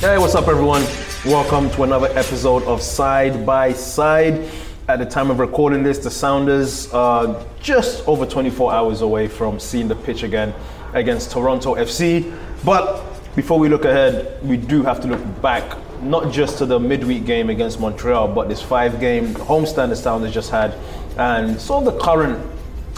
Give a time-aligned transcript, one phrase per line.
[0.00, 0.84] Hey, what's up, everyone?
[1.24, 4.46] Welcome to another episode of Side by Side.
[4.88, 9.58] At the time of recording this, the Sounders are just over 24 hours away from
[9.58, 10.52] seeing the pitch again
[10.92, 12.30] against Toronto FC.
[12.62, 13.02] But
[13.34, 17.24] before we look ahead, we do have to look back, not just to the midweek
[17.24, 20.74] game against Montreal, but this five game homestand the Sounders just had,
[21.16, 22.46] and of the current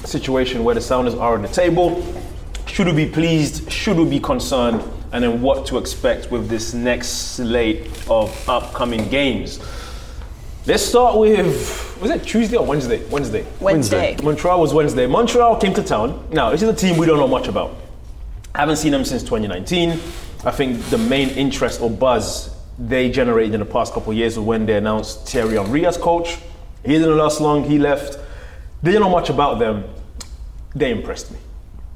[0.04, 2.04] situation where the Sounders are on the table.
[2.66, 3.70] Should we be pleased?
[3.70, 4.82] Should we be concerned?
[5.12, 9.58] And then what to expect with this next slate of upcoming games.
[10.66, 13.02] Let's start with was it Tuesday or Wednesday?
[13.08, 13.46] Wednesday.
[13.58, 14.16] Wednesday.
[14.22, 15.06] Montreal was Wednesday.
[15.06, 16.28] Montreal came to town.
[16.30, 17.74] Now, this is a team we don't know much about.
[18.54, 19.90] Haven't seen them since 2019.
[20.44, 24.36] I think the main interest or buzz they generated in the past couple of years
[24.36, 26.38] was when they announced Thierry Henry as coach.
[26.84, 27.64] He didn't last long.
[27.64, 28.18] He left.
[28.82, 29.84] They Didn't know much about them.
[30.74, 31.38] They impressed me.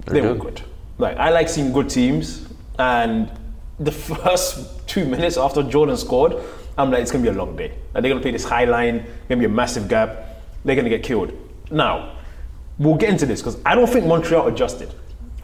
[0.07, 0.63] they were good.
[0.99, 2.47] Like I like seeing good teams,
[2.79, 3.31] and
[3.79, 6.37] the first two minutes after Jordan scored,
[6.79, 7.73] I'm like, it's gonna be a long day.
[7.95, 10.43] Like, they're gonna play this high line, gonna be a massive gap.
[10.65, 11.33] They're gonna get killed.
[11.71, 12.17] Now,
[12.79, 14.93] we'll get into this because I don't think Montreal adjusted.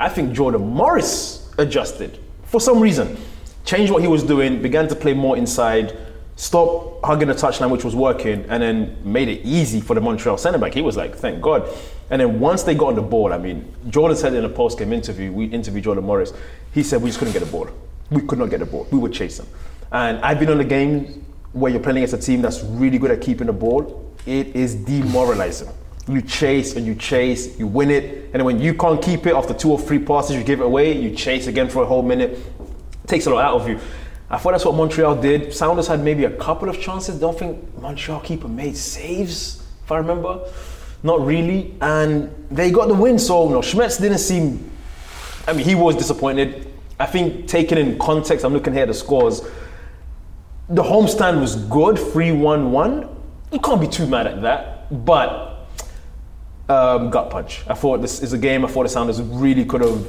[0.01, 3.17] I think Jordan Morris adjusted for some reason.
[3.65, 5.97] Changed what he was doing, began to play more inside,
[6.37, 10.39] stopped hugging the touchline, which was working, and then made it easy for the Montreal
[10.39, 10.73] centre back.
[10.73, 11.69] He was like, thank God.
[12.11, 14.79] And then once they got on the ball, I mean, Jordan said in a post
[14.79, 16.33] game interview, we interviewed Jordan Morris,
[16.73, 17.69] he said we just couldn't get the ball.
[18.11, 18.87] We could not get the ball.
[18.91, 19.47] We would chase them.
[19.93, 23.11] And I've been on the game where you're playing against a team that's really good
[23.11, 24.15] at keeping the ball.
[24.27, 25.69] It is demoralizing.
[26.09, 29.35] You chase and you chase, you win it, and then when you can't keep it
[29.35, 32.03] after two or three passes, you give it away, you chase again for a whole
[32.03, 32.31] minute.
[32.31, 33.79] It takes a lot out of you.
[34.31, 35.55] I thought that's what Montreal did.
[35.55, 37.19] Sounders had maybe a couple of chances.
[37.19, 40.47] Don't think Montreal keeper made saves, if I remember.
[41.03, 41.75] Not really.
[41.81, 43.19] And they got the win.
[43.19, 44.71] So, you know, Schmetz didn't seem.
[45.47, 46.73] I mean, he was disappointed.
[47.01, 49.43] I think, taken in context, I'm looking here at the scores.
[50.69, 53.09] The homestand was good, 3 1 1.
[53.53, 55.05] You can't be too mad at that.
[55.05, 55.67] But,
[56.69, 57.63] um, gut punch.
[57.69, 60.07] I thought this is a game I thought the Sounders really could have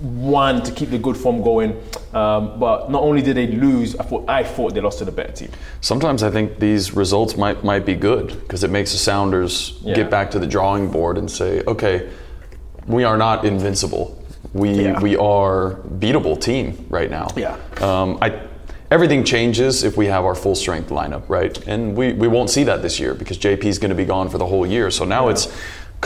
[0.00, 1.72] won to keep the good form going.
[2.12, 5.12] Um, but not only did they lose, I thought I thought they lost to the
[5.12, 5.50] better team.
[5.80, 9.94] Sometimes I think these results might might be good because it makes the Sounders Yeah.
[9.94, 12.08] get back to the drawing board and say, okay,
[12.86, 14.22] we are not invincible.
[14.52, 15.00] We Yeah.
[15.00, 17.28] we are beatable team right now.
[17.36, 17.56] Yeah.
[17.80, 18.40] Um, I
[18.90, 21.58] everything changes if we have our full strength lineup, right?
[21.66, 24.28] And we, we won't see that this year because JP is going to be gone
[24.28, 24.92] for the whole year.
[24.92, 25.48] So now it's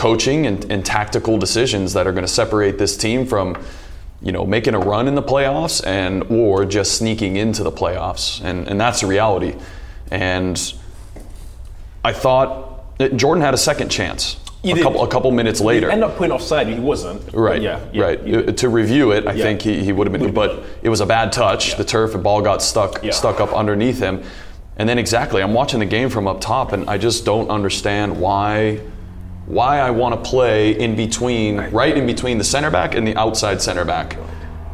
[0.01, 3.55] coaching and, and tactical decisions that are going to separate this team from
[4.23, 8.43] you know making a run in the playoffs and or just sneaking into the playoffs
[8.43, 9.55] and and that's the reality
[10.11, 10.73] and
[12.03, 12.49] I thought
[13.17, 14.83] Jordan had a second chance He a did.
[14.83, 16.67] couple a couple minutes later End up putting offside.
[16.69, 17.21] He wasn't.
[17.35, 17.61] Right.
[17.61, 17.81] Yeah.
[17.93, 18.19] yeah, right.
[18.35, 19.45] Uh, to review it, I Yeah.
[19.45, 21.77] think he, he would have been, but it was a bad touch.
[21.77, 23.13] The turf and ball got stuck Yeah.
[23.13, 24.23] stuck up underneath him,
[24.79, 28.19] and then exactly, I'm watching the game from up top, and I just don't understand
[28.19, 28.81] why
[29.51, 33.17] why I want to play in between, right in between the center back and the
[33.17, 34.17] outside center back.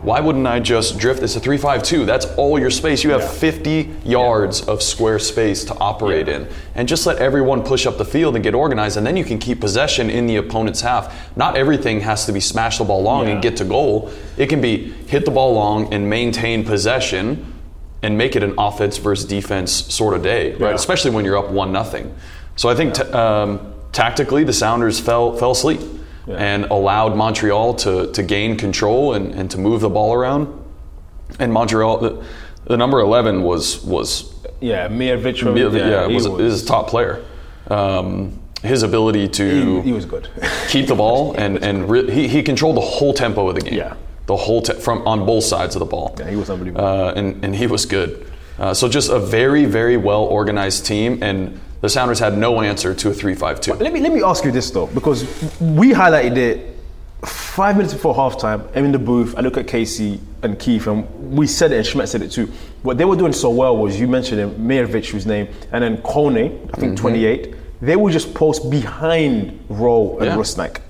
[0.03, 1.23] Why wouldn't I just drift?
[1.23, 2.05] It's a three-five-two.
[2.05, 3.03] That's all your space.
[3.03, 3.29] You have Yeah.
[3.29, 6.35] 50 yards of square space to operate Yeah.
[6.37, 9.25] in and just let everyone push up the field and get organized, and then you
[9.25, 11.13] can keep possession in the opponent's half.
[11.35, 13.33] Not everything has to be smash the ball long Yeah.
[13.33, 14.11] and get to goal.
[14.37, 17.45] It can be hit the ball long and maintain possession
[18.03, 20.75] and make it an offense versus defense sort of day, right?
[20.75, 22.13] Especially when you're up one nothing.
[22.55, 23.59] So I think t- um,
[23.97, 25.81] tactically the Sounders fell fell asleep
[26.29, 30.47] and allowed Montreal to to gain control and, and to move the ball around.
[31.39, 32.25] And Montreal, the,
[32.67, 34.07] the number 11 was was
[34.61, 35.55] Yeah, Mir Vitro.
[35.57, 37.25] yeah, he was, is a top player.
[37.69, 39.45] Um, his ability to
[39.81, 40.29] he, he was good.
[40.69, 43.75] keep the ball and and re- he, he controlled the whole tempo of the game.
[43.83, 43.95] Yeah.
[44.27, 46.15] the whole te- from on both sides of the ball.
[46.19, 46.85] Yeah, he was unbelievable.
[46.85, 48.11] uh, and and he was good.
[48.59, 51.39] Uh, so just a very very well organized team, and
[51.87, 53.75] the Sounders had no answer to a three-five-two.
[53.75, 55.23] let me let me ask you this though, because
[55.61, 56.77] we highlighted it
[57.25, 58.69] five minutes before halftime.
[58.75, 59.37] I'm in the booth.
[59.37, 61.07] I look at Casey and Keith, and
[61.39, 62.47] we said it, and Schmidt said it too.
[62.83, 65.99] What they were doing so well was you mentioned him, Mirovic, whose name, and then
[65.99, 67.55] Kone, I think 28.
[67.83, 70.37] They would just post behind Rowe and Yeah.
[70.37, 70.81] Rusnak,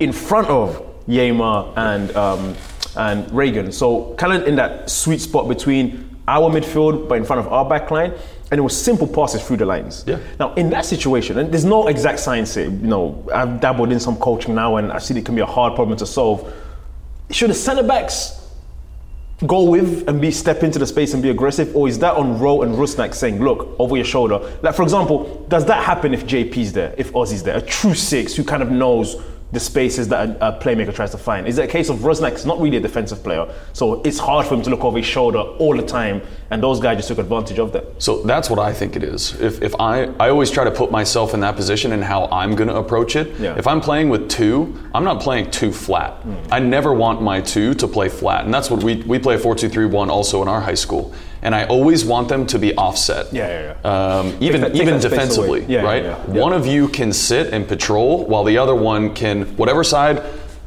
[0.00, 2.56] in front of Yeimar and um,
[2.96, 3.72] and Ragen.
[3.72, 7.64] So kind of in that sweet spot between our midfield, but in front of our
[7.68, 8.12] back line.
[8.52, 10.04] And it was simple passes through the lines.
[10.06, 10.18] Yeah.
[10.38, 13.98] Now, in that situation, and there's no exact science here, you know, I've dabbled in
[13.98, 16.52] some coaching now and I see it can be a hard problem to solve.
[17.30, 18.38] Should the centre backs
[19.46, 22.38] go with and be step into the space and be aggressive, or is that on
[22.38, 24.38] Rowe and Rusnak saying, look, over your shoulder?
[24.60, 27.56] Like, for example, does that happen if JP's there, if Ozzie's there?
[27.56, 29.16] A true six who kind of knows
[29.52, 31.46] the spaces that a, a playmaker tries to find.
[31.46, 34.54] Is it a case of Rusnak's not really a defensive player, so it's hard for
[34.54, 37.58] him to look over his shoulder all the time, and those guys just took advantage
[37.58, 38.02] of that?
[38.02, 39.38] So that's what I think it is.
[39.40, 42.56] If, if I, I always try to put myself in that position and how I'm
[42.56, 43.38] going to approach it.
[43.38, 43.56] Yeah.
[43.56, 46.14] If I'm playing with two, I'm not playing two flat.
[46.22, 46.34] Hmm.
[46.50, 48.44] I never want my two to play flat.
[48.44, 51.14] And that's what we, we play 4 2 3 1 also in our high school.
[51.42, 53.32] And I always want them to be offset.
[53.32, 54.16] Yeah, yeah, yeah.
[54.18, 55.60] Um, even that- even defensively.
[55.62, 56.02] Yeah, yeah, right?
[56.04, 56.40] yeah, yeah.
[56.40, 60.22] One of you can sit and patrol while the other one can, whatever side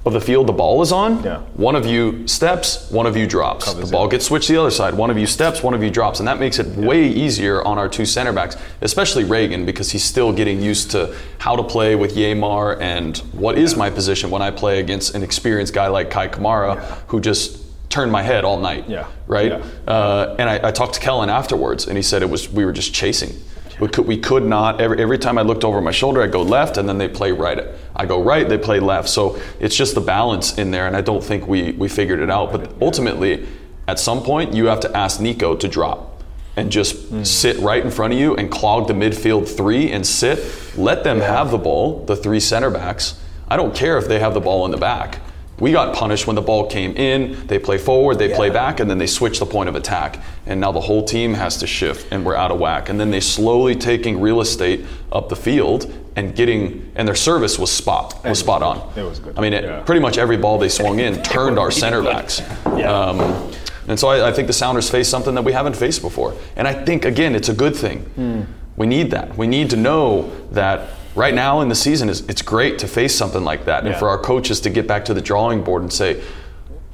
[0.05, 1.37] of the field the ball is on, Yeah.
[1.55, 3.65] one of you steps, one of you drops.
[3.65, 4.11] Covers the ball it.
[4.11, 4.93] gets switched to the other side.
[4.93, 7.79] One of you steps, one of you drops, and that makes it way easier on
[7.79, 11.95] our two center backs, especially Ragen, because he's still getting used to how to play
[11.95, 16.11] with Yeimar and what is my position when I play against an experienced guy like
[16.11, 17.57] Kei Kamara, who just
[17.89, 18.89] turned my head all night.
[18.89, 19.07] Yeah.
[19.27, 19.51] Right.
[19.51, 19.65] Yeah.
[19.87, 22.73] Uh, and I, I talked to Kelyn afterwards, and he said it was we were
[22.73, 23.33] just chasing.
[23.79, 26.41] We could, we could not every, every time I looked over my shoulder, I go
[26.41, 27.59] left, and then they play right.
[27.95, 29.09] I go right, they play left.
[29.09, 32.29] So it's just the balance in there, and I don't think we we figured it
[32.29, 32.51] out.
[32.51, 33.47] But ultimately,
[33.87, 36.23] at some point, you have to ask Nico to drop
[36.55, 40.39] and just sit right in front of you and clog the midfield three and sit.
[40.77, 43.19] Let them have the ball, the three center backs.
[43.47, 45.19] I don't care if they have the ball in the back.
[45.59, 47.47] We got punished when the ball came in.
[47.47, 50.21] They play forward, they play back, and then they switch the point of attack.
[50.45, 52.89] And now the whole team has to shift, and we're out of whack.
[52.89, 57.57] And then they slowly taking real estate up the field and getting, and their service
[57.57, 58.77] was spot was spot on.
[58.97, 59.37] It was good.
[59.37, 59.81] I mean, it, Yeah.
[59.83, 62.41] pretty much every ball they swung in turned our center backs.
[62.77, 62.91] Yeah.
[62.91, 63.51] Um,
[63.87, 66.33] and so I, I think the Sounders face something that we haven't faced before.
[66.55, 67.99] And I think, again, it's a good thing.
[68.15, 68.41] Hmm.
[68.77, 69.37] We need that.
[69.37, 73.15] We need to know that right now in the season, is it's great to face
[73.15, 73.85] something like that.
[73.85, 76.21] And for our coaches to get back to the drawing board and say,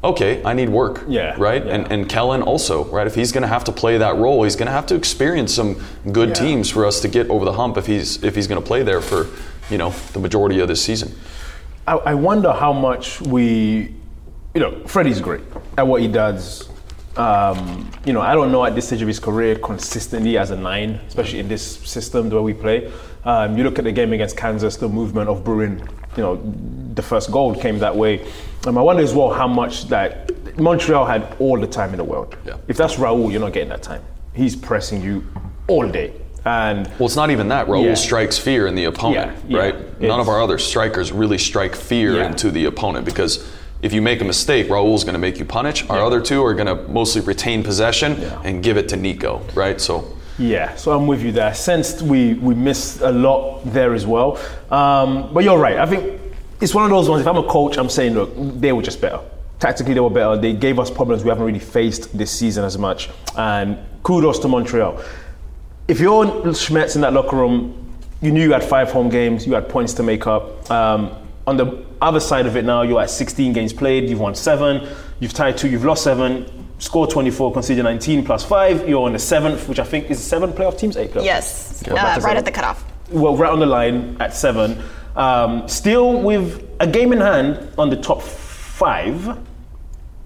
[0.04, 1.04] okay, I need work.
[1.08, 1.64] Yeah, Right?
[1.66, 1.76] yeah.
[1.76, 3.06] And, and Kelyn also, right?
[3.06, 5.54] If he's going to have to play that role, he's going to have to experience
[5.54, 5.80] some
[6.12, 6.36] good Yeah.
[6.36, 8.82] teams for us to get over the hump if he's, if he's going to play
[8.84, 9.28] there for,
[9.70, 11.14] you know, the majority of this season.
[11.88, 13.94] I, I wonder how much we,
[14.56, 15.42] you know, Freddie's great
[15.78, 16.68] at what he does.
[17.18, 20.56] Um, you know, I don't know at this stage of his career consistently as a
[20.56, 22.92] nine, especially in this system the way we play.
[23.26, 25.80] Um, you look at the game against Kansas, the movement of Bruin,
[26.16, 26.42] you know,
[26.94, 28.26] the first goal came that way.
[28.66, 32.04] Um, I wonder as well how much that Montreal had all the time in the
[32.04, 32.36] world.
[32.46, 32.58] Yeah.
[32.68, 34.04] If that's Raul, you're not getting that time.
[34.34, 35.24] He's pressing you
[35.68, 36.14] all day.
[36.46, 37.68] And Well, it's not even that.
[37.68, 37.94] Raul Yeah.
[37.94, 40.02] strikes fear in the opponent, Yeah, right?
[40.02, 43.46] None of our other strikers really strike fear into the opponent because
[43.82, 45.88] if you make a mistake, Raul's going to make you punish.
[45.90, 48.42] Our other two are going to mostly retain possession Yeah.
[48.44, 49.80] and give it to Nico, right?
[49.82, 50.06] So
[50.38, 51.48] Yeah, so I'm with you there.
[51.48, 54.38] I sensed we we missed a lot there as well.
[54.70, 55.78] Um, but you're right.
[55.78, 56.20] I think
[56.62, 57.22] it's one of those ones.
[57.22, 58.30] If I'm a coach, I'm saying, look,
[58.62, 59.20] they were just better.
[59.60, 60.38] Tactically, they were better.
[60.42, 63.10] They gave us problems we haven't really faced this season as much.
[63.38, 65.00] And kudos to Montreal.
[65.88, 67.74] If you're Schmetz in that locker room,
[68.22, 69.46] you knew you had five home games.
[69.46, 70.70] You had points to make up.
[70.72, 71.12] Um,
[71.46, 71.66] on the
[72.02, 74.10] other side of it now, you're at 16 games played.
[74.10, 74.88] You've won seven.
[75.20, 75.70] You've tied two.
[75.70, 76.46] You've lost seven.
[76.80, 78.90] Score 24, conceded 19 plus five.
[78.90, 81.94] You're on the seventh, which I think is seven playoff teams, eight playoff Yes, Yeah.
[81.94, 82.38] uh, right seven.
[82.38, 82.84] at the cutoff.
[83.12, 84.82] well, right on the line at seven.
[85.16, 89.38] Um, still with a game in hand on the top five.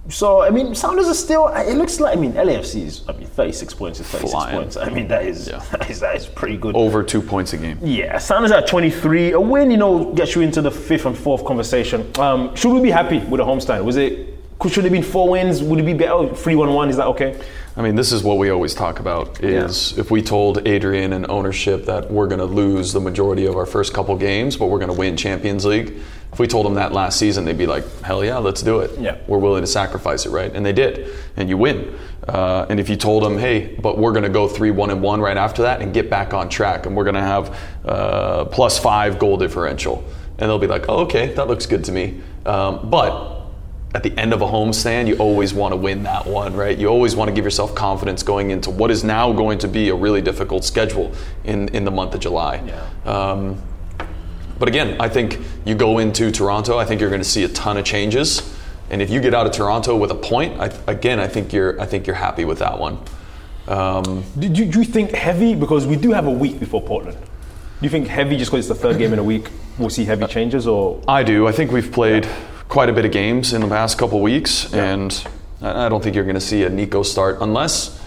[0.10, 1.48] So I mean, Sounders are still.
[1.48, 3.02] It looks like I mean, LAFC is.
[3.10, 4.56] I mean, thirty-six points is thirty-six Flying.
[4.58, 4.78] points.
[4.78, 5.64] I mean, that is, Yeah.
[5.72, 6.76] that is that is pretty good.
[6.76, 7.80] over two points a game.
[7.82, 9.32] Yeah, Sounders at twenty-three.
[9.32, 12.12] A win, you know, gets you into the fifth and fourth conversation.
[12.20, 13.84] Um, should we be happy with the homestand?
[13.84, 14.34] Was it?
[14.60, 15.62] Could, should it have been four wins?
[15.62, 16.34] Would it be better?
[16.34, 16.90] Three-one-one.
[16.90, 17.42] Is that okay?
[17.76, 21.30] I mean, this is what we always talk about is if we told Adrian and
[21.30, 24.80] ownership that we're going to lose the majority of our first couple games, but we're
[24.80, 25.98] going to win Champions League.
[26.36, 29.00] If we told them that last season, they'd be like, hell yeah, let's do it.
[29.00, 29.20] Yeah.
[29.26, 30.54] We're willing to sacrifice it, right?
[30.54, 31.16] And they did.
[31.38, 31.98] And you win.
[32.28, 35.02] Uh, and if you told them, hey, but we're going to go 3 1 and
[35.02, 38.44] 1 right after that and get back on track, and we're going to have uh,
[38.52, 40.04] plus five goal differential,
[40.38, 42.20] and they'll be like, oh, okay, that looks good to me.
[42.46, 43.46] Um, but
[43.94, 46.78] at the end of a homestand, you always want to win that one, right?
[46.78, 49.88] You always want to give yourself confidence going into what is now going to be
[49.88, 51.14] a really difficult schedule
[51.46, 52.62] in, in the month of July.
[52.66, 52.90] Yeah.
[53.06, 53.64] Um,
[54.60, 57.50] but again, I think you go into Toronto, I think you're going to see a
[57.50, 58.42] ton of changes.
[58.90, 61.80] And if you get out of Toronto with a point, I, again, I think you're
[61.82, 63.00] I think you're happy with that one.
[63.68, 65.56] Um, Do you, do you think heavy?
[65.56, 67.18] Because we do have a week before Portland.
[67.18, 69.50] Do you think heavy just because it's the third game in a week?
[69.80, 71.48] We'll see heavy changes, or I do.
[71.48, 72.28] I think we've played
[72.70, 75.12] quite a bit of games in the past couple weeks, and
[75.62, 78.00] I I don't think you're going to see a Nico start unless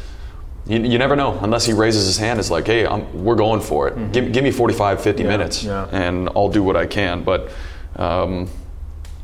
[0.69, 2.39] you, you never know unless he raises his hand.
[2.39, 4.13] It's like, hey, I'm, we're going for it.
[4.13, 5.89] Give, give me 45, 50 minutes, yeah.
[5.91, 7.25] and I'll do what I can.
[7.25, 7.51] But
[7.97, 8.49] um,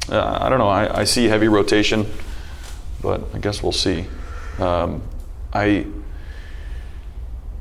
[0.08, 0.68] uh, I don't know.
[0.68, 2.06] I, I see heavy rotation,
[3.02, 4.06] but I guess we'll see.
[4.58, 5.02] Um,
[5.52, 5.86] I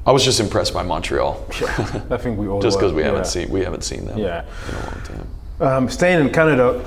[0.05, 1.45] I was just impressed by Montreal,
[2.09, 3.23] I think we all just because we haven't yeah.
[3.23, 4.43] seen we haven't seen them Yeah.
[4.69, 5.27] in a long time.
[5.61, 6.83] Um, staying in Canada,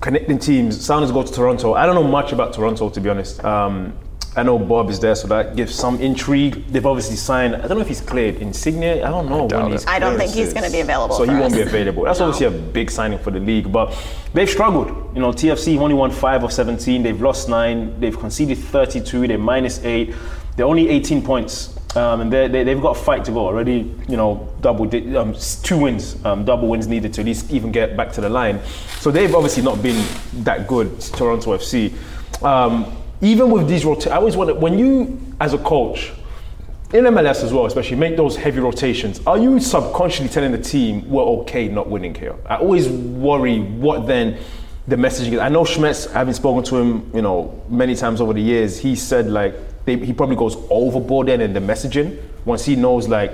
[0.00, 0.84] connecting teams.
[0.84, 1.74] Sounders go to Toronto.
[1.74, 3.44] I don't know much about Toronto to be honest.
[3.44, 3.94] Um,
[4.36, 6.66] I know Bob is there, so that gives some intrigue.
[6.68, 7.56] They've obviously signed.
[7.56, 8.84] I don't know if he's cleared Insigne.
[9.02, 9.86] I don't know doubt when he's.
[9.86, 12.04] I don't think he's gonna be available So he for won't be available.
[12.04, 12.26] That's No.
[12.26, 13.96] obviously a big signing for the league, but
[14.34, 14.88] they've struggled.
[15.14, 17.02] You know, TFC have only won five of 17.
[17.02, 17.98] They've lost nine.
[17.98, 19.26] They've conceded 32.
[19.26, 20.14] They're minus eight.
[20.56, 21.74] They're only 18 points.
[21.96, 23.90] Um, and they're, they, they've got a fight to go already.
[24.06, 27.72] You know, double di- um, two wins, um, double wins needed to at least even
[27.72, 28.60] get back to the line.
[29.00, 30.04] So they've obviously not been
[30.44, 31.00] that good.
[31.00, 31.94] Toronto FC.
[33.20, 36.12] Even with these rotations, I always wonder when you, as a coach,
[36.92, 39.20] in MLS as well, especially make those heavy rotations.
[39.26, 42.36] Are you subconsciously telling the team we're okay not winning here?
[42.46, 44.38] I always worry what then
[44.86, 45.40] the messaging is.
[45.40, 48.94] I know Schmetz, having spoken to him, you know, many times over the years, he
[48.94, 49.54] said like
[49.84, 53.32] they, he probably goes overboard then in the messaging once he knows like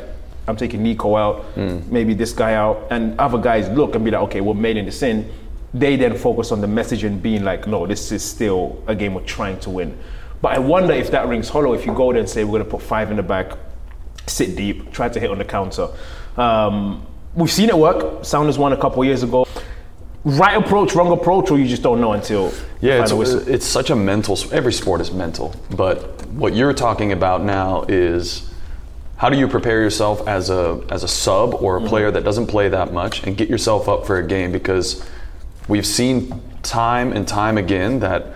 [0.49, 1.81] I'm taking Nico out, hmm.
[1.93, 5.31] maybe this guy out, and other guys look and be like, okay, we're this in.
[5.75, 9.23] They then focus on the messaging being like, no, this is still a game we're
[9.23, 9.97] trying to win.
[10.43, 12.65] But I wonder if that rings hollow if you go there and say we're going
[12.65, 13.53] to put five in the back,
[14.27, 15.89] sit deep, try to hit on the counter.
[16.37, 18.25] Um, we've seen it work.
[18.25, 19.47] Sounders won a couple years ago.
[20.25, 23.49] Right approach, wrong approach, or you just don't know until Yeah, it's, find a whistle.
[23.49, 24.39] it's such a mental.
[24.53, 28.49] Every sport is mental, but what you're talking about now is
[29.17, 31.89] how do you prepare yourself as a as a sub or a Mm-hmm.
[31.89, 35.05] player that doesn't play that much and get yourself up for a game because
[35.69, 38.27] we've seen time and time again that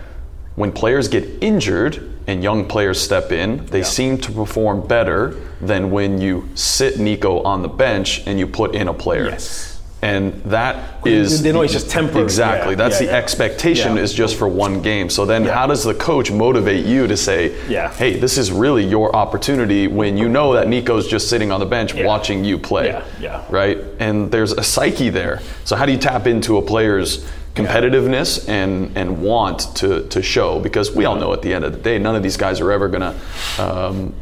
[0.56, 5.90] when players get injured and young players step in, they seem to perform better than
[5.90, 9.26] when you sit Nico on the bench and you put in a player.
[9.26, 9.75] Yes.
[10.02, 12.24] And that is they know it's just temporary.
[12.24, 12.72] Exactly.
[12.72, 13.18] Yeah, That's yeah, the yeah.
[13.18, 15.08] expectation is just for one game.
[15.08, 17.56] So then how does the coach motivate you to say,
[17.90, 21.66] hey, this is really your opportunity when you know that Nico's just sitting on the
[21.66, 22.88] bench watching you play.
[22.88, 23.44] Yeah, yeah.
[23.48, 23.78] Right?
[23.98, 25.40] And there's a psyche there.
[25.64, 30.60] So how do you tap into a player's competitiveness and, and want to, to show?
[30.60, 32.70] Because we all know at the end of the day, none of these guys are
[32.70, 34.14] ever going to, um,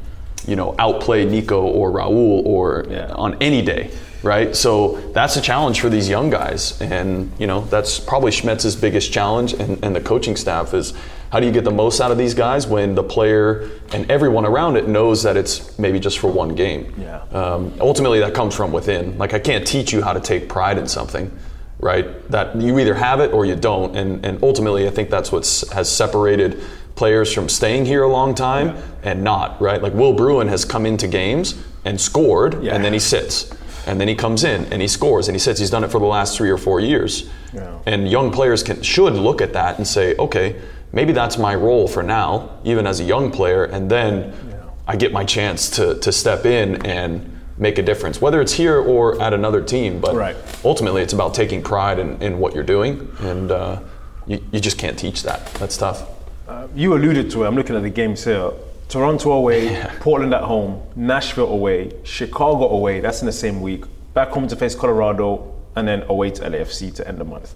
[0.46, 3.90] you know, outplay Nico or Raul or on any day,
[4.24, 4.56] right?
[4.56, 9.12] So that's a challenge for these young guys, and you know that's probably Schmetz's biggest
[9.12, 10.94] challenge, and, and the coaching staff is
[11.30, 14.44] how do you get the most out of these guys when the player and everyone
[14.46, 16.94] around it knows that it's maybe just for one game.
[16.96, 17.22] Yeah.
[17.32, 19.18] Um, ultimately, that comes from within.
[19.18, 21.30] Like I can't teach you how to take pride in something.
[21.80, 25.30] Right, that you either have it or you don't, and and ultimately, I think that's
[25.30, 25.42] what
[25.74, 26.62] has separated
[26.94, 29.60] players from staying here a long time and not.
[29.60, 31.54] Right, like Will Bruin has come into games
[31.84, 32.74] and scored, Yeah.
[32.74, 33.52] and then he sits.
[33.86, 36.00] And then he comes in and he scores and he says He's done it for
[36.00, 37.28] the last three or four years.
[37.52, 37.78] Yeah.
[37.86, 40.56] And young players can should look at that and say, okay,
[40.92, 44.32] maybe that's my role for now, even as a young player, and then
[44.86, 48.78] I get my chance to to step in and make a difference, whether it's here
[48.80, 50.00] or at another team.
[50.00, 50.36] But Right.
[50.64, 53.80] ultimately, it's about taking pride in, in what you're doing, and uh,
[54.26, 55.46] you, you just can't teach that.
[55.54, 56.02] That's tough.
[56.74, 57.46] You alluded to it.
[57.46, 58.50] I'm looking at the games here.
[58.88, 63.00] Toronto away, Portland at home, Nashville away, Chicago away.
[63.00, 63.84] That's in the same week.
[64.12, 67.54] Back home to face Colorado, and then away to LAFC to end the month.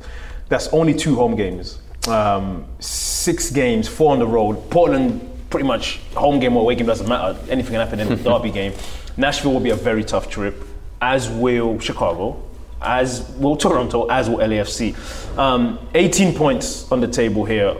[0.48, 1.78] That's only two home games.
[2.08, 4.70] Um, six games, four on the road.
[4.70, 5.20] Portland,
[5.50, 7.38] pretty much home game or away game doesn't matter.
[7.50, 8.72] Anything can happen in the derby game.
[9.16, 10.64] Nashville will be a very tough trip,
[11.00, 12.42] as will Chicago,
[12.80, 14.96] as will Toronto, as will LAFC.
[15.38, 17.76] Um, 18 points on the table here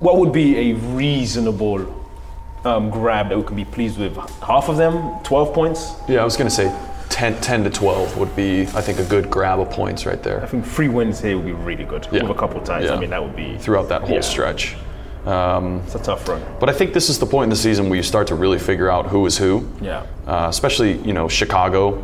[0.00, 1.97] what would be a reasonable
[2.64, 4.16] um, grab that we can be pleased with?
[4.42, 5.92] Half of them, 12 points?
[6.08, 6.74] Yeah, I was going to say
[7.08, 10.42] 10, 10 to 12 would be, I think, a good grab of points right there.
[10.42, 12.06] I think three wins here would be really good.
[12.12, 12.22] Yeah.
[12.22, 12.84] With a couple ties.
[12.84, 12.94] Yeah.
[12.94, 13.56] I mean, that would be.
[13.58, 14.20] throughout that whole Yeah.
[14.20, 14.76] stretch.
[15.26, 16.42] Um, It's a tough run.
[16.60, 18.58] But I think this is the point in the season where you start to really
[18.58, 19.66] figure out who is who.
[19.80, 20.02] Yeah.
[20.26, 22.02] Uh, especially, you know, Chicago.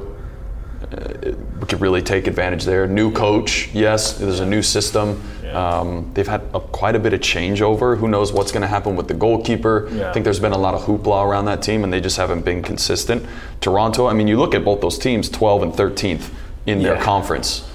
[0.92, 2.86] Uh, we could really take advantage there.
[2.86, 4.12] New coach, yes.
[4.14, 5.22] There's a new system.
[5.42, 5.78] Yeah.
[5.80, 7.96] Um, they've had a, quite a bit of changeover.
[7.96, 9.88] Who knows what's going to happen with the goalkeeper?
[9.92, 10.10] Yeah.
[10.10, 12.44] I think there's been a lot of hoopla around that team, and they just haven't
[12.44, 13.24] been consistent.
[13.60, 14.06] Toronto.
[14.06, 16.30] I mean, you look at both those teams, 12 and 13th
[16.66, 17.68] in their conference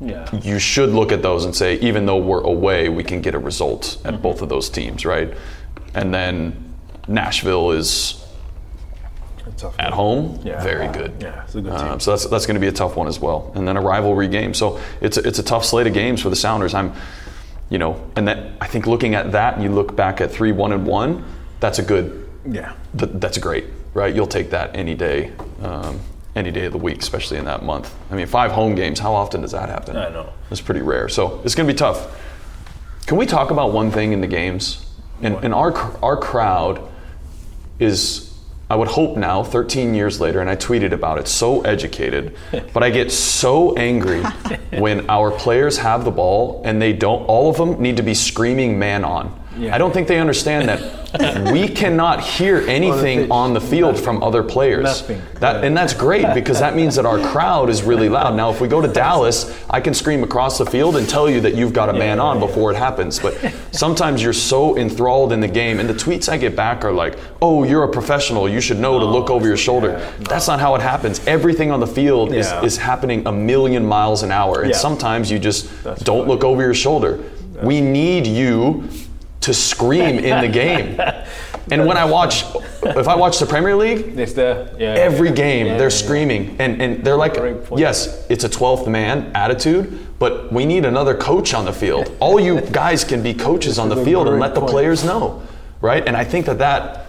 [0.00, 0.28] Yeah.
[0.42, 3.38] you should look at those and say, even though we're away, we can get a
[3.38, 4.08] result Mm-hmm.
[4.08, 5.32] at both of those teams, right?
[5.94, 6.74] And then
[7.08, 8.22] Nashville is
[9.56, 10.62] tough at home, Yeah.
[10.62, 11.12] very good.
[11.20, 12.00] Yeah, it's a good Um, team.
[12.00, 13.50] so that's that's going to be a tough one as well.
[13.54, 14.54] And then a rivalry game.
[14.54, 16.74] So it's a, it's a tough slate of games for the Sounders.
[16.74, 16.92] I'm,
[17.70, 20.72] you know, and that I think looking at that, you look back at three one
[20.72, 21.24] and one,
[21.60, 22.72] that's a good Yeah.
[22.96, 24.14] th- that's great, right?
[24.14, 25.32] You'll take that any day,
[25.62, 26.00] um,
[26.34, 27.92] any day of the week, especially in that month.
[28.10, 28.98] I mean, five home games.
[29.00, 29.96] How often does that happen?
[29.96, 30.28] I know.
[30.50, 31.08] It's pretty rare.
[31.08, 32.06] So it's going to be tough.
[33.06, 34.84] Can we talk about one thing in the games?
[35.22, 35.72] And, and our
[36.02, 36.80] our crowd
[37.78, 38.25] is,
[38.68, 42.36] I would hope now, 13 years later, and I tweeted about it, so educated,
[42.72, 44.22] but I get so angry
[44.78, 47.24] when our players have the ball and they don't.
[47.26, 49.74] All of them need to be screaming "man on." Yeah.
[49.74, 54.42] I don't think they understand that we cannot hear anything on the field from other
[54.42, 54.84] players.
[54.84, 55.22] Nothing.
[55.40, 58.34] That, and that's great because that means that our crowd is really loud.
[58.34, 61.40] Now, if we go to Dallas, I can scream across the field and tell you
[61.40, 63.18] that you've got a man on before it happens.
[63.18, 66.92] But sometimes you're so enthralled in the game, and the tweets I get back are
[66.92, 68.48] like, "Oh, you're a professional.
[68.48, 71.26] You should know to look oh, over your shoulder." That's not how it happens.
[71.26, 72.62] Everything on the field is, Yeah.
[72.62, 74.76] is happening a million miles an hour, and Yeah.
[74.76, 76.32] sometimes you just That's don't funny.
[76.32, 77.18] look over your shoulder.
[77.62, 78.84] We need you
[79.46, 81.00] to scream in the game.
[81.68, 82.44] And when I watch,
[82.84, 84.70] if I watch the Premier League, It's there.
[84.78, 84.94] Yeah.
[85.08, 86.04] every game Yeah, they're yeah.
[86.04, 87.34] screaming and, and they're like
[87.76, 92.38] yes it's a 12th man attitude but we need another coach on the field all
[92.38, 94.70] you guys can be coaches on the field and let the point.
[94.70, 95.42] players know
[95.80, 97.06] right and i think that that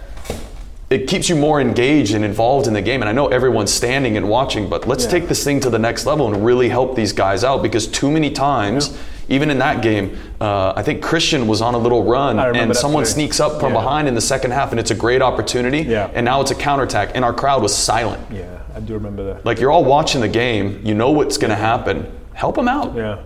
[0.90, 4.16] it keeps you more engaged and involved in the game and i know everyone's standing
[4.16, 7.12] and watching but let's take this thing to the next level and really help these
[7.12, 11.60] guys out because too many times even in that game, uh, I think Cristian was
[11.60, 13.12] on a little run, and someone play.
[13.12, 13.80] sneaks up from Yeah.
[13.80, 15.80] behind in the second half, and it's a great opportunity.
[15.82, 16.08] Yeah.
[16.14, 18.20] And now it's a counterattack, and our crowd was silent.
[18.30, 18.44] Yeah,
[18.74, 19.44] I do remember that.
[19.46, 22.06] Like you're all watching the game, you know what's going to happen.
[22.32, 22.94] Help them out.
[22.96, 23.18] Yeah.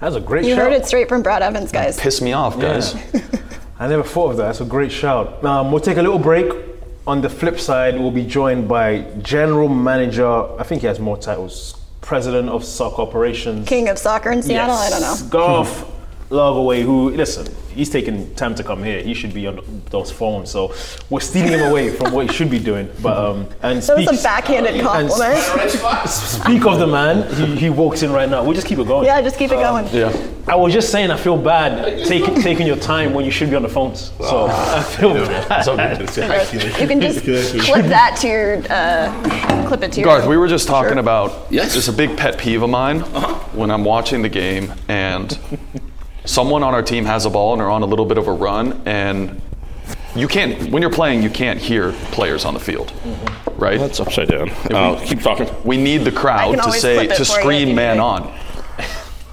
[0.00, 0.64] That's a great You shout.
[0.64, 1.98] heard it straight from Brad Evans, guys.
[1.98, 2.94] Piss me off, guys.
[3.78, 4.44] I never thought of that.
[4.46, 5.42] That's a great shout.
[5.44, 6.52] Um, we'll take a little break.
[7.06, 11.16] On the flip side, we'll be joined by General Manager, I think he has more
[11.16, 13.68] titles, President of Soccer Operations.
[13.68, 14.76] King of soccer in Seattle.
[14.76, 15.16] I don't know.
[15.28, 15.95] Garth
[16.30, 19.00] Lagerwey, who, listen, he's taking time to come here.
[19.02, 20.50] He should be on those phones.
[20.50, 20.74] So
[21.08, 22.90] we're stealing him away from what he should be doing.
[23.00, 25.70] But um, and That was a backhanded and compliment.
[26.08, 28.42] Speak of the man, he, he walks in right now.
[28.42, 29.06] We'll just keep it going.
[29.06, 29.86] Yeah, just keep it going.
[29.92, 30.12] Yeah.
[30.48, 33.56] I was just saying, I feel bad taking taking your time when you should be
[33.56, 34.12] on the phones.
[34.20, 35.66] So I feel bad.
[36.80, 40.06] You can just clip that to your, uh, clip it to your.
[40.08, 40.98] Garth, we were just talking Sure.
[41.00, 41.76] about Yes.
[41.76, 43.00] It's a big pet peeve of mine
[43.54, 45.36] when I'm watching the game and
[46.26, 48.32] someone on our team has a ball and they're on a little bit of a
[48.32, 49.40] run and
[50.14, 52.92] you can't when you're playing you can't hear players on the field,
[53.56, 53.78] right?
[53.78, 54.50] That's upside down.
[54.70, 55.48] Uh, keep talking.
[55.64, 58.22] we need the crowd to say to for you if scream man on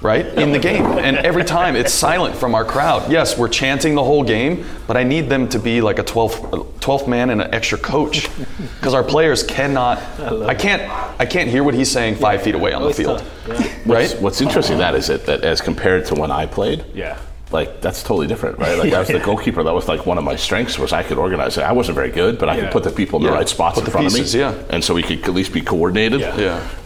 [0.04, 3.94] right in the game and every time it's silent from our crowd yes we're chanting
[3.94, 7.40] the whole game but i need them to be like a 12th, 12th man and
[7.40, 8.28] an extra coach
[8.76, 9.98] because our players cannot
[10.46, 10.82] i can't
[11.18, 13.24] i can't hear what he's saying five feet away on the field.
[13.48, 13.54] Yeah.
[13.86, 17.18] right What's, what's interesting that is that, that as compared to when I played, Yeah.
[17.50, 18.76] like that's totally different, right?
[18.78, 19.62] Like I was the goalkeeper.
[19.62, 21.62] That was like one of my strengths was I could organize it.
[21.62, 22.60] I wasn't very good, but I Yeah.
[22.62, 23.36] could put the people in the Yeah.
[23.36, 24.46] right spots Put in the front pieces, of me.
[24.58, 24.64] yeah.
[24.74, 26.20] And so we could at least be coordinated.
[26.20, 26.36] Yeah.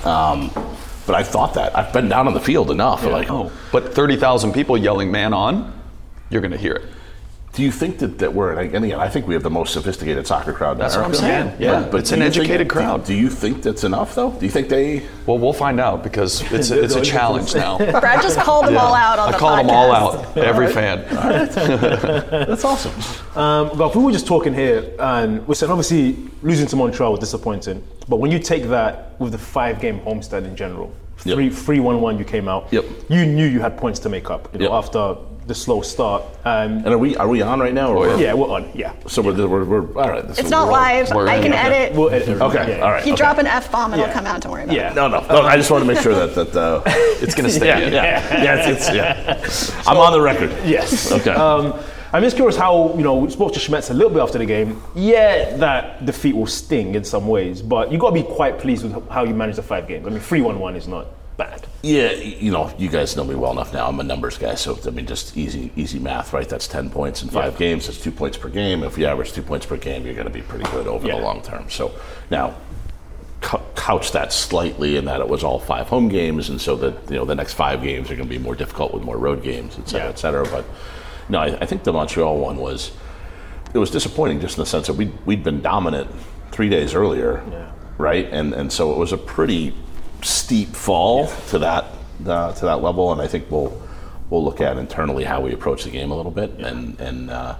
[0.04, 0.50] yeah Um,
[1.08, 1.76] but I thought that.
[1.76, 3.02] I've been down on the field enough.
[3.02, 5.72] Like, oh, but 30000 people yelling man on
[6.30, 6.84] you're going to hear it
[7.54, 8.92] do you think that, that we're and again?
[9.00, 10.72] I think we have the most sophisticated soccer crowd.
[10.72, 11.56] in That's what I'm saying.
[11.58, 13.04] Yeah, it's do an you think- educated do- crowd.
[13.04, 14.30] Do, you think that's enough though?
[14.32, 15.06] Do you think they?
[15.26, 18.76] well we'll find out because it's a, it's a challenge now Brad just called them
[18.78, 19.66] all out on i the called podcast.
[19.66, 21.04] them all out every fan
[22.48, 22.92] That's awesome.
[23.36, 27.20] Um, Garth, we were just talking here, and we said obviously losing to Montreal was
[27.20, 27.82] disappointing.
[28.08, 30.92] But when you take that with the five-game homestead in general,
[31.24, 31.34] Yep.
[31.34, 32.68] three, three, one, one, you came out.
[32.72, 32.84] Yep.
[33.08, 34.48] You knew you had points to make up.
[34.52, 34.84] You know, Yep.
[34.84, 35.16] after
[35.48, 36.22] the slow start.
[36.44, 37.88] Um, And are we are we on right now?
[37.92, 38.70] Or Oh, yeah, we're on.
[38.74, 38.92] Yeah.
[39.06, 40.24] So we're, we're, we're all right.
[40.24, 41.10] It's not live.
[41.12, 41.58] We're I can Okay.
[41.66, 41.96] edit.
[41.98, 42.40] We'll edit.
[42.40, 42.84] Okay, Yeah.
[42.84, 43.04] all right.
[43.06, 43.22] you okay.
[43.22, 44.14] drop an F bomb, and it'll Yeah.
[44.18, 44.40] come out.
[44.42, 44.90] Don't worry about Yeah.
[44.90, 44.94] it.
[44.94, 45.42] No, no, no.
[45.42, 46.82] I just want to make sure that that uh,
[47.24, 49.90] it's going to stay yeah, in yeah, yeah, it's, it's, yeah.
[49.90, 50.50] I'm on the record.
[50.64, 51.10] Yes.
[51.10, 51.30] Okay.
[51.30, 51.74] Um,
[52.12, 54.46] I'm just curious how, you know, we spoke to Schmetz a little bit after the
[54.46, 54.80] game.
[54.94, 58.82] Yeah, that defeat will sting in some ways, but you've got to be quite pleased
[58.84, 60.06] with how you managed the five games.
[60.06, 61.06] I mean, 3 1 1 is not
[61.38, 61.66] bad.
[61.82, 63.86] Yeah, you know, you guys know me well enough now.
[63.88, 66.46] I'm a numbers guy, so I mean, just easy, easy math, right?
[66.48, 67.58] That's ten points in five Yeah.
[67.60, 67.86] games.
[67.86, 68.82] That's two points per game.
[68.82, 71.16] If you average two points per game, you're going to be pretty good over Yeah.
[71.16, 71.70] the long term.
[71.70, 71.92] So
[72.30, 72.54] now,
[73.40, 76.94] cou- couch that slightly in that it was all five home games, and so that
[77.08, 79.42] you know the next five games are going to be more difficult with more road
[79.42, 80.10] games, et cetera, Yeah.
[80.10, 80.44] et cetera.
[80.44, 80.64] But
[81.28, 82.90] no, I, I think the Montreal one was
[83.72, 86.10] it was disappointing just in the sense that we we'd been dominant
[86.50, 87.66] three days earlier, Yeah.
[87.98, 88.28] right?
[88.32, 89.72] And and so it was a pretty
[90.22, 91.84] steep fall to that
[92.26, 93.80] uh, to that level, and I think we'll
[94.30, 97.56] we'll look at internally how we approach the game a little bit, and and uh,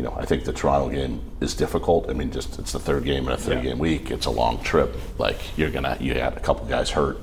[0.00, 2.08] you know, I think the Toronto game is difficult.
[2.08, 4.10] I mean, just it's the third game in a three-game week.
[4.10, 4.96] It's a long trip.
[5.18, 7.18] Like you're gonna, you had a couple guys hurt,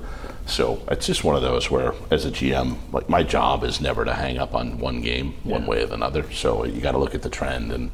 [0.46, 4.04] so it's just one of those where, as a GM, like my job is never
[4.04, 6.30] to hang up on one game one way or another.
[6.30, 7.90] So you got to look at the trend, and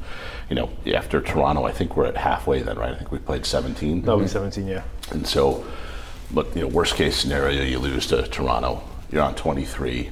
[0.49, 2.91] you know, after Toronto, I think we're at halfway then, right?
[2.91, 4.01] I think we played 17.
[4.01, 4.83] That'll be 17, yeah.
[5.09, 5.65] And so,
[6.31, 8.81] but you know, worst case scenario, you lose to Toronto.
[9.11, 10.09] You're on 23,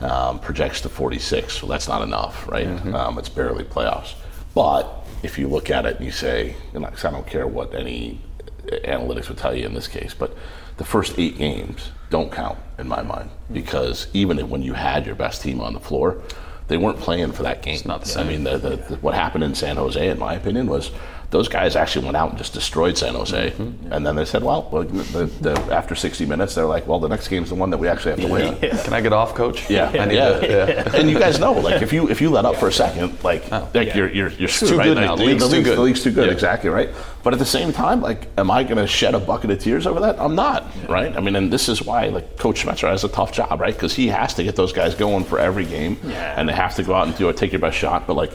[0.00, 1.52] um, projects to 46.
[1.54, 2.66] So that's not enough, right?
[2.94, 4.14] Um, it's barely playoffs.
[4.54, 4.88] But
[5.22, 8.20] if you look at it and you say, and I don't care what any
[8.66, 10.36] analytics would tell you in this case, but
[10.76, 15.14] the first eight games don't count in my mind because even when you had your
[15.14, 16.20] best team on the floor,
[16.68, 17.80] they weren't playing for that game.
[17.84, 20.66] not the I mean, the, the, the, what happened in San Jose, in my opinion,
[20.66, 20.90] was
[21.30, 23.50] those guys actually went out and just destroyed San Jose.
[23.50, 23.92] Mm-hmm.
[23.92, 27.08] And then they said, well, well the, the, after 60 minutes, they're like, well, the
[27.08, 28.56] next game's the one that we actually have to win.
[28.84, 29.68] Can I get off, coach?
[29.68, 30.40] Yeah, I need yeah.
[30.40, 30.96] yeah.
[30.96, 33.50] and you guys know, like if you if you let up for a second, like,
[33.50, 34.84] like you're you're you're screwed, too right?
[34.84, 35.16] good now.
[35.16, 35.78] The, League's the too good.
[35.78, 36.32] the league's too good, Yeah.
[36.32, 36.90] exactly right.
[37.26, 39.84] But at the same time, like, am I going to shed a bucket of tears
[39.84, 40.20] over that?
[40.20, 41.12] I'm not, right?
[41.16, 43.74] I mean, and this is why like Coach Schmetzer has a tough job, right?
[43.74, 46.38] Because he has to get those guys going for every game, Yeah.
[46.38, 48.06] and they have to go out and do it, take your best shot.
[48.06, 48.30] But like,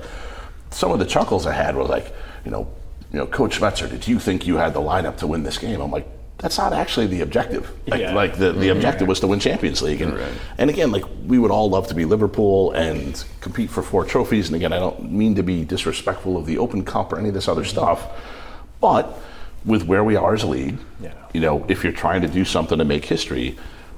[0.72, 2.68] some of the chuckles I had was like, you know,
[3.14, 5.80] you know, Coach Schmetzer, did you think you had the lineup to win this game?
[5.80, 6.06] I'm like.
[6.40, 7.72] That's not actually the objective.
[7.86, 8.16] Like, Yeah.
[8.16, 10.02] like the, the objective was to win Champions League.
[10.02, 10.20] And,
[10.58, 14.48] and again, like we would all love to be Liverpool and compete for four trophies.
[14.48, 17.36] And again, I don't mean to be disrespectful of the Open Cup or any of
[17.36, 17.70] this other mm-hmm.
[17.70, 18.08] stuff,
[18.82, 19.18] but
[19.64, 21.12] with where we are as a league, Yeah.
[21.34, 23.56] you know, if you're trying to do something to make history,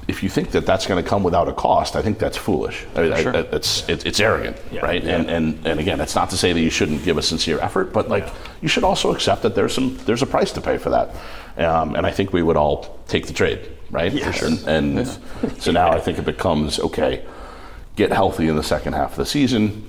[0.09, 2.85] if you think that that's going to come without a cost, I think that's foolish.
[2.95, 3.31] I mean, I- Sure.
[3.33, 4.81] it's, it's it's arrogant, Yeah.
[4.81, 5.01] right?
[5.01, 5.15] Yeah.
[5.15, 7.93] And, and and again, it's not to say that you shouldn't give a sincere effort,
[7.93, 8.27] but like
[8.61, 11.15] you should also accept that there's some there's a price to pay for that.
[11.57, 13.59] Um, and I think we would all take the trade,
[13.91, 14.11] right?
[14.11, 14.41] Yes.
[14.41, 15.07] And, and
[15.61, 17.23] so now I think it becomes okay.
[17.95, 19.87] Get healthy in the second half of the season.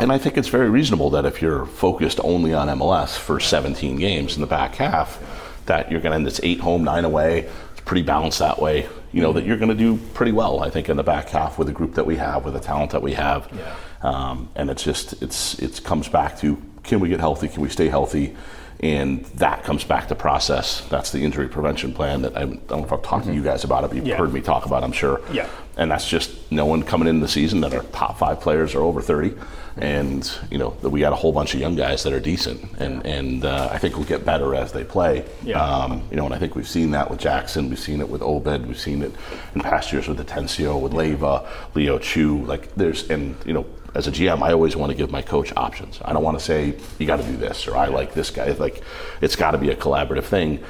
[0.00, 3.96] And I think it's very reasonable that if you're focused only on MLS for 17
[3.96, 5.18] games in the back half,
[5.66, 7.40] that you're going to end this eight home, nine away.
[7.72, 8.88] It's pretty balanced that way.
[9.12, 10.60] You know that you're going to do pretty well.
[10.60, 12.92] I think in the back half with the group that we have, with the talent
[12.92, 13.48] that we have.
[13.54, 13.74] Yeah.
[14.02, 17.48] Um, and it's just it's it comes back to can we get healthy?
[17.48, 18.36] Can we stay healthy?
[18.82, 20.80] And that comes back to process.
[20.88, 23.42] That's the injury prevention plan that I, I don't know if I've talked to you
[23.42, 23.88] guys about it.
[23.88, 24.16] But you've Yeah.
[24.16, 24.82] heard me talk about.
[24.82, 25.20] it, I'm sure.
[25.32, 25.46] Yeah.
[25.80, 28.82] And that's just no one coming in the season that our top five players are
[28.82, 29.32] over 30.
[29.78, 32.70] And, you know, that we got a whole bunch of young guys that are decent.
[32.78, 35.24] And, and uh, I think we'll get better as they play.
[35.42, 35.58] Yeah.
[35.58, 37.70] Um, you know, and I think we've seen that with Jackson.
[37.70, 38.66] We've seen it with Obed.
[38.66, 39.14] We've seen it
[39.54, 42.44] in past years with Atencio, with Leyva, Leo Chu.
[42.44, 43.64] Like, there's, and, you know,
[43.94, 45.98] as a GM, I always want to give my coach options.
[46.04, 48.50] I don't want to say, you got to do this or I like this guy.
[48.52, 48.82] Like,
[49.22, 50.62] it's got to be a collaborative thing.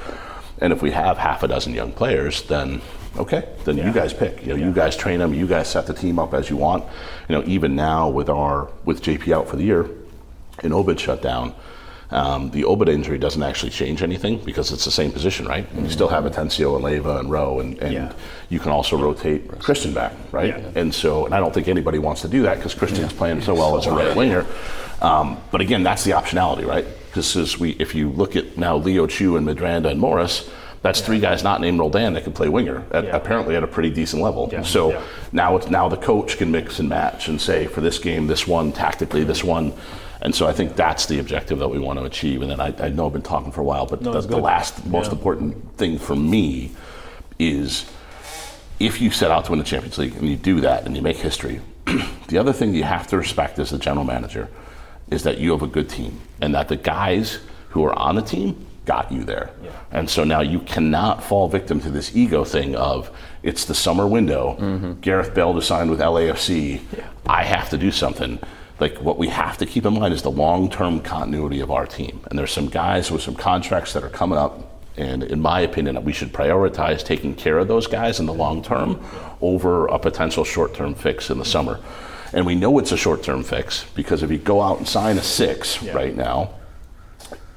[0.59, 2.81] And if we have half a dozen young players, then
[3.17, 3.87] okay, then Yeah.
[3.87, 4.41] you guys pick.
[4.41, 4.65] You know, Yeah.
[4.67, 5.33] you guys train them.
[5.33, 6.83] You guys set the team up as you want.
[7.27, 9.85] You know, even now with our with JP out for the year,
[10.63, 11.53] and Obed shut down.
[12.13, 15.65] Um, the Obed injury doesn't actually change anything because it's the same position, right?
[15.81, 18.11] You still have Atencio and Leyva and Rowe, and, and Yeah.
[18.49, 20.49] you can also rotate Cristian back, right?
[20.49, 20.59] Yeah.
[20.81, 23.53] And so, and I don't think anybody wants to do that because Cristian's playing so
[23.53, 24.45] well as a right winger.
[25.01, 26.85] Um, but again, that's the optionality, right?
[27.13, 30.49] Because we, if you look at now Leo Chu and Medranda and Morris,
[30.81, 33.15] that's three guys not named Roldan that can play winger, at, Yeah.
[33.15, 34.49] apparently at a pretty decent level.
[34.51, 34.63] Yeah.
[34.63, 35.01] So Yeah.
[35.31, 38.47] now it's now the coach can mix and match and say for this game, this
[38.47, 39.73] one tactically, this one.
[40.23, 42.41] And so I think that's the objective that we want to achieve.
[42.41, 44.37] And then I, I know I've been talking for a while, but No, the, the
[44.37, 45.13] last most Yeah.
[45.13, 46.71] important thing for me
[47.39, 47.85] is
[48.79, 51.01] if you set out to win the Champions League and you do that and you
[51.03, 51.59] make history,
[52.27, 54.47] the other thing you have to respect as the general manager
[55.11, 57.39] is that you have a good team and that the guys
[57.69, 59.49] who are on the team got you there.
[59.91, 63.09] And so now you cannot fall victim to this ego thing of
[63.41, 64.99] it's the summer window, mm-hmm.
[64.99, 66.81] Gareth Bale to sign with LAFC,
[67.25, 68.37] I have to do something.
[68.81, 72.19] Like what we have to keep in mind is the long-term continuity of our team.
[72.29, 74.53] And there's some guys with some contracts that are coming up
[74.97, 78.61] and in my opinion, we should prioritize taking care of those guys in the long
[78.61, 78.99] term
[79.39, 81.79] over a potential short term fix in the summer.
[82.33, 85.17] And we know it's a short term fix because if you go out and sign
[85.17, 86.55] a six right now,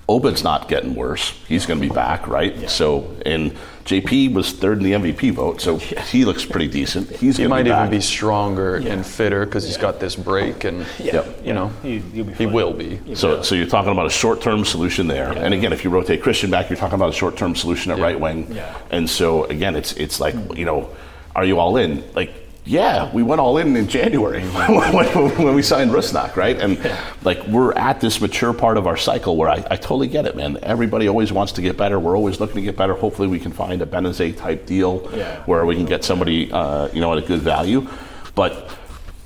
[0.08, 1.30] Obed's not getting worse.
[1.48, 2.68] He's going to be back, right?
[2.68, 7.10] So, and JP was third in the MVP vote, so he looks pretty decent.
[7.10, 10.86] He's He might be even be stronger and fitter because he's got this break, and
[10.98, 11.40] Yep.
[11.44, 13.00] you know He- he'll be he will be.
[13.14, 16.50] So, so you're talking about a short-term solution there, and again, if you rotate Cristian
[16.50, 18.48] back, you're talking about a short-term solution at right wing.
[18.54, 18.74] Yeah.
[18.90, 20.90] And so again, it's it's like you know,
[21.34, 22.04] are you all in?
[22.14, 25.04] Like, yeah, we went all in in January when,
[25.36, 26.58] when we signed Rusnak, right?
[26.58, 26.78] And
[27.22, 30.34] like we're at this mature part of our cycle where I, I totally get it,
[30.34, 30.58] man.
[30.62, 31.98] Everybody always wants to get better.
[32.00, 32.94] We're always looking to get better.
[32.94, 35.42] Hopefully, we can find a Benezet type deal Yeah.
[35.44, 37.86] where we can get somebody, uh, you know, at a good value,
[38.34, 38.70] but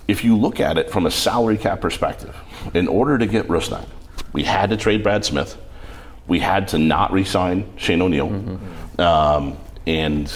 [0.09, 2.35] if you look at it from a salary cap perspective,
[2.75, 3.87] in order to get Rusnak,
[4.33, 5.57] we had to trade Brad Smith.
[6.27, 8.59] We had to not re-sign Shane O'Neill,
[8.99, 10.33] um, and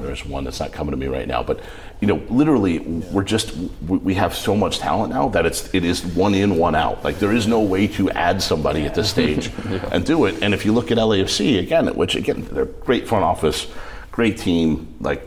[0.00, 1.42] there's one that's not coming to me right now.
[1.42, 1.60] But
[2.02, 3.54] you know, literally, we're just
[3.86, 7.04] we have so much talent now that it's it is one in, one out.
[7.04, 9.52] Like there is no way to add somebody at this stage
[9.92, 10.42] and do it.
[10.42, 13.68] And if you look at LAFC again, which again they're great front office,
[14.10, 15.24] great team, like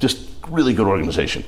[0.00, 1.44] just really good organization.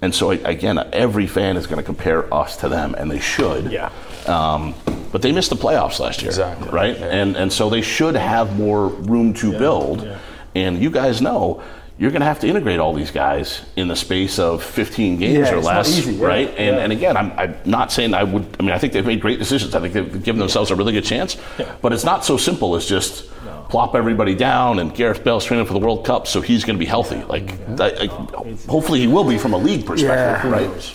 [0.00, 3.70] And so again, every fan is going to compare us to them, and they should.
[3.70, 3.90] Yeah.
[4.26, 4.74] Um,
[5.12, 6.70] but they missed the playoffs last year, Exactly.
[6.70, 6.96] right?
[6.96, 10.08] And and so they should have more room to build.
[10.54, 11.62] And you guys know
[11.98, 15.32] you're going to have to integrate all these guys in the space of 15 games
[15.34, 16.48] Yeah, or it's not less, easy, yeah, right?
[16.50, 16.82] And yeah.
[16.82, 18.44] and again, I'm, I'm not saying I would.
[18.58, 19.74] I mean, I think they've made great decisions.
[19.74, 21.36] I think they've given themselves a really good chance.
[21.80, 23.30] But it's not so simple as just
[23.70, 26.78] plop everybody down and Gareth Bale's training for the World Cup, so he's going to
[26.78, 27.22] be healthy.
[27.24, 30.56] Like, I- I- hopefully he will be from a league perspective, Yeah.
[30.56, 30.94] right?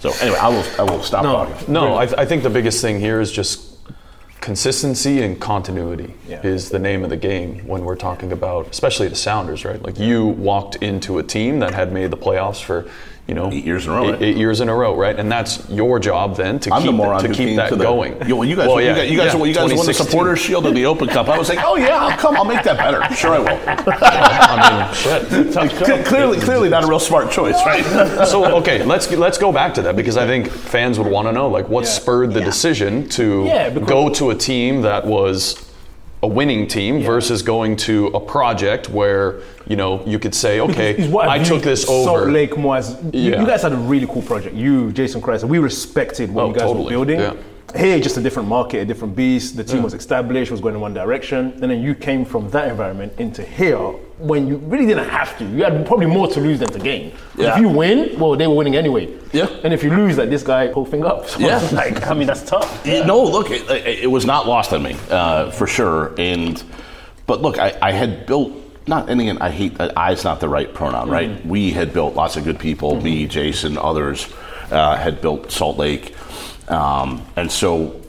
[0.00, 1.32] So anyway, I will I will stop No.
[1.46, 1.72] talking.
[1.72, 3.75] No, I, th- I think the biggest thing here is just
[4.40, 6.40] consistency and continuity Yeah.
[6.46, 9.82] is the name of the game when we're talking about, especially the Sounders, right?
[9.82, 12.86] Like you walked into a team that had made the playoffs for,
[13.26, 14.22] you know, Eight years in a row, eight, right?
[14.22, 15.18] eight years in a row, right?
[15.18, 17.82] And that's your job then to I'm keep the moron to keep that to the,
[17.82, 18.12] going.
[18.28, 20.06] You, you guys, Well, you yeah, guys, you guys, yeah, you guys won the 2016.
[20.06, 21.28] Supporters Shield and the Open Cup.
[21.28, 23.02] I was like, oh yeah, I'll come, I'll make that better.
[23.16, 23.48] Sure, I will.
[24.02, 24.90] I
[25.30, 25.44] mean,
[25.86, 26.06] shit.
[26.06, 27.84] Clearly, clearly not a real smart choice, right?
[28.28, 31.32] so okay, let's let's go back to that because I think fans would want to
[31.32, 35.54] know like what spurred the decision to Yeah, go to a team that was
[36.26, 40.90] a winning team versus going to a project where you know you could say okay
[41.36, 44.22] I took this Salt over Lake more as you, you guys had a really cool
[44.22, 44.54] project.
[44.64, 47.20] You, Jason Kreis, we respected what Oh, you guys totally, were building.
[47.20, 47.34] yeah.
[47.74, 49.56] Here, just a different market, a different beast.
[49.56, 49.84] The team Yeah.
[49.84, 53.42] was established, was going in one direction, and then you came from that environment into
[53.42, 53.76] here
[54.18, 55.44] when you really didn't have to.
[55.44, 57.12] You had probably more to lose than to gain.
[57.36, 57.54] Yeah.
[57.54, 59.08] If you win, well, they were winning anyway.
[59.32, 59.48] Yeah.
[59.64, 61.28] And if you lose, like this guy, whole thing up.
[61.28, 61.60] So Yeah.
[61.72, 62.86] like I mean, that's tough.
[63.06, 63.68] no, look, it,
[64.04, 66.14] it was not lost on me uh, for sure.
[66.18, 66.62] And
[67.26, 68.52] but look, I, I had built
[68.86, 71.28] not and again, I hate that I's not the right pronoun, right?
[71.30, 71.48] Mm-hmm.
[71.48, 73.00] We had built lots of good people.
[73.00, 74.32] Me, Jason, others
[74.70, 76.14] uh, had built Salt Lake,
[76.68, 78.02] um, and so.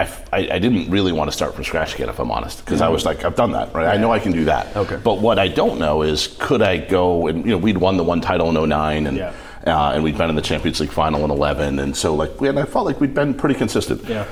[0.00, 2.64] I, f- I- I didn't really want to start from scratch again, if I'm honest,
[2.64, 3.88] because I was like, I've done that, right?
[3.88, 4.76] I know I can do that.
[4.76, 4.94] Okay.
[5.02, 8.04] But what I don't know is, could I go and you know, we'd won the
[8.04, 9.32] one title in 09 and Yeah.
[9.66, 12.48] uh, and we'd been in the Champions League final in 11, and so like we
[12.48, 14.04] and I felt like we'd been pretty consistent.
[14.04, 14.24] Yeah.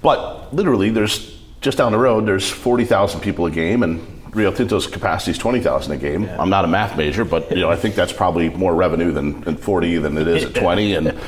[0.00, 4.00] But literally, there's just down the road, there's 40,000 people a game, and
[4.34, 6.30] Rio Tinto's capacity is 20,000 a game.
[6.38, 9.42] I'm not a math major, but you know I think that's probably more revenue than,
[9.42, 11.08] than 40 than it is at 20, and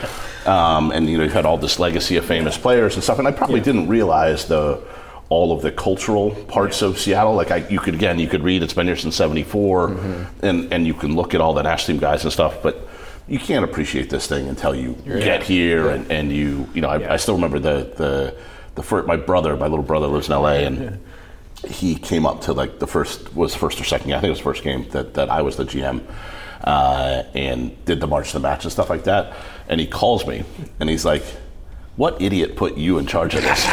[0.46, 3.28] um, and you know you've had all this legacy of famous players and stuff, and
[3.28, 4.82] I probably didn't realize the
[5.28, 7.34] all of the cultural parts of Seattle.
[7.34, 9.88] Like I, you could again, you could read it's been here since '74,
[10.42, 12.88] and and you can look at all the national team guys and stuff, but
[13.28, 17.14] you can't appreciate this thing until you get here and, and you you know I,
[17.14, 18.36] I still remember the the
[18.74, 21.00] the first, my brother my little brother lives in LA and
[21.68, 24.38] he came up to like the first was first or second I think it was
[24.38, 26.02] the first game that, that I was the GM
[26.62, 29.36] uh, and did the march to the match and stuff like that
[29.68, 30.44] and he calls me
[30.80, 31.24] and he's like
[31.96, 33.64] what idiot put you in charge of this?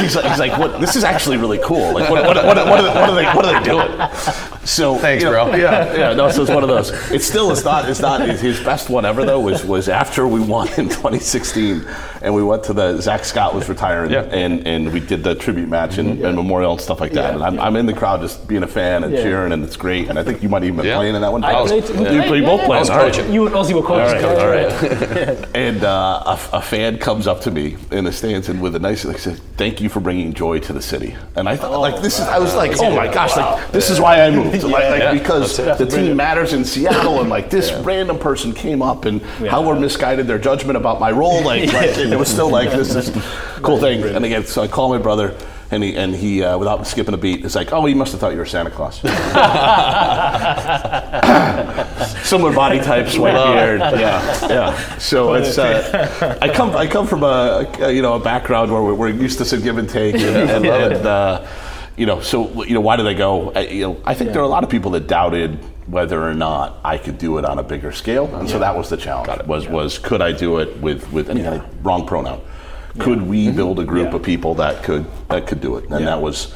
[0.00, 0.80] He's like, he's like, what?
[0.80, 1.92] This is actually really cool.
[1.92, 4.66] Like, what, what, what, what, are, they, what are they, what are they doing?
[4.66, 5.56] So, Thanks, you know, bro.
[5.56, 6.14] Yeah, yeah.
[6.14, 6.90] No, so it's one of those.
[7.10, 8.20] It's still, it's not, it's not.
[8.20, 11.86] His best one ever though was was after we won in 2016,
[12.22, 14.22] and we went to the Zach Scott was retiring, Yeah.
[14.22, 17.34] and and we did the tribute match and, and memorial and stuff like that.
[17.34, 19.22] and I'm, I'm in the crowd just being a fan and Yeah.
[19.22, 20.08] cheering, and it's great.
[20.08, 20.96] And I think you might even been Yeah.
[20.96, 21.44] playing in that one.
[21.44, 22.32] I That was- played- you, yeah.
[22.34, 22.76] you both played.
[22.76, 23.12] I was all right.
[23.12, 23.32] coaching.
[23.32, 24.22] You and Ozzie were All coaches.
[24.22, 25.48] right, all right.
[25.54, 28.78] and uh, a, a fan comes up to me in the stands and with a
[28.78, 32.00] nice, like, said, "Thank you for bringing joy to the city." And I thought, like,
[32.02, 32.26] this is.
[32.26, 34.62] I was like, "Oh my gosh!" Like, this is why I moved.
[34.64, 38.82] Like, like, Yeah, because the team matters in Seattle, and like this random person came
[38.82, 41.42] up and how were misguided their judgment about my role.
[41.42, 43.10] Like, like and it was still like this is
[43.62, 44.02] cool thing.
[44.02, 45.36] And again, so I call my brother.
[45.70, 48.22] And he, and he uh, without skipping a beat, is like, oh, he must have
[48.22, 49.00] thought you were Santa Claus.
[52.26, 53.80] Similar body types, white beard.
[53.80, 54.96] Yeah, yeah.
[54.96, 58.82] So it's uh, I come I come from a, a you know a background where
[58.82, 61.46] we're, we're used to some give and take, and, and, and, uh,
[61.98, 63.52] you know, so you know, why did I go?
[63.52, 65.58] I, you know, I think there are a lot of people that doubted
[65.88, 68.88] whether or not I could do it on a bigger scale, and so that was
[68.88, 69.46] the challenge.
[69.46, 72.40] Was was could I do it with with any kind of wrong pronoun?
[72.98, 75.84] Could we build a group of people that could that could do it?
[75.90, 76.54] And that was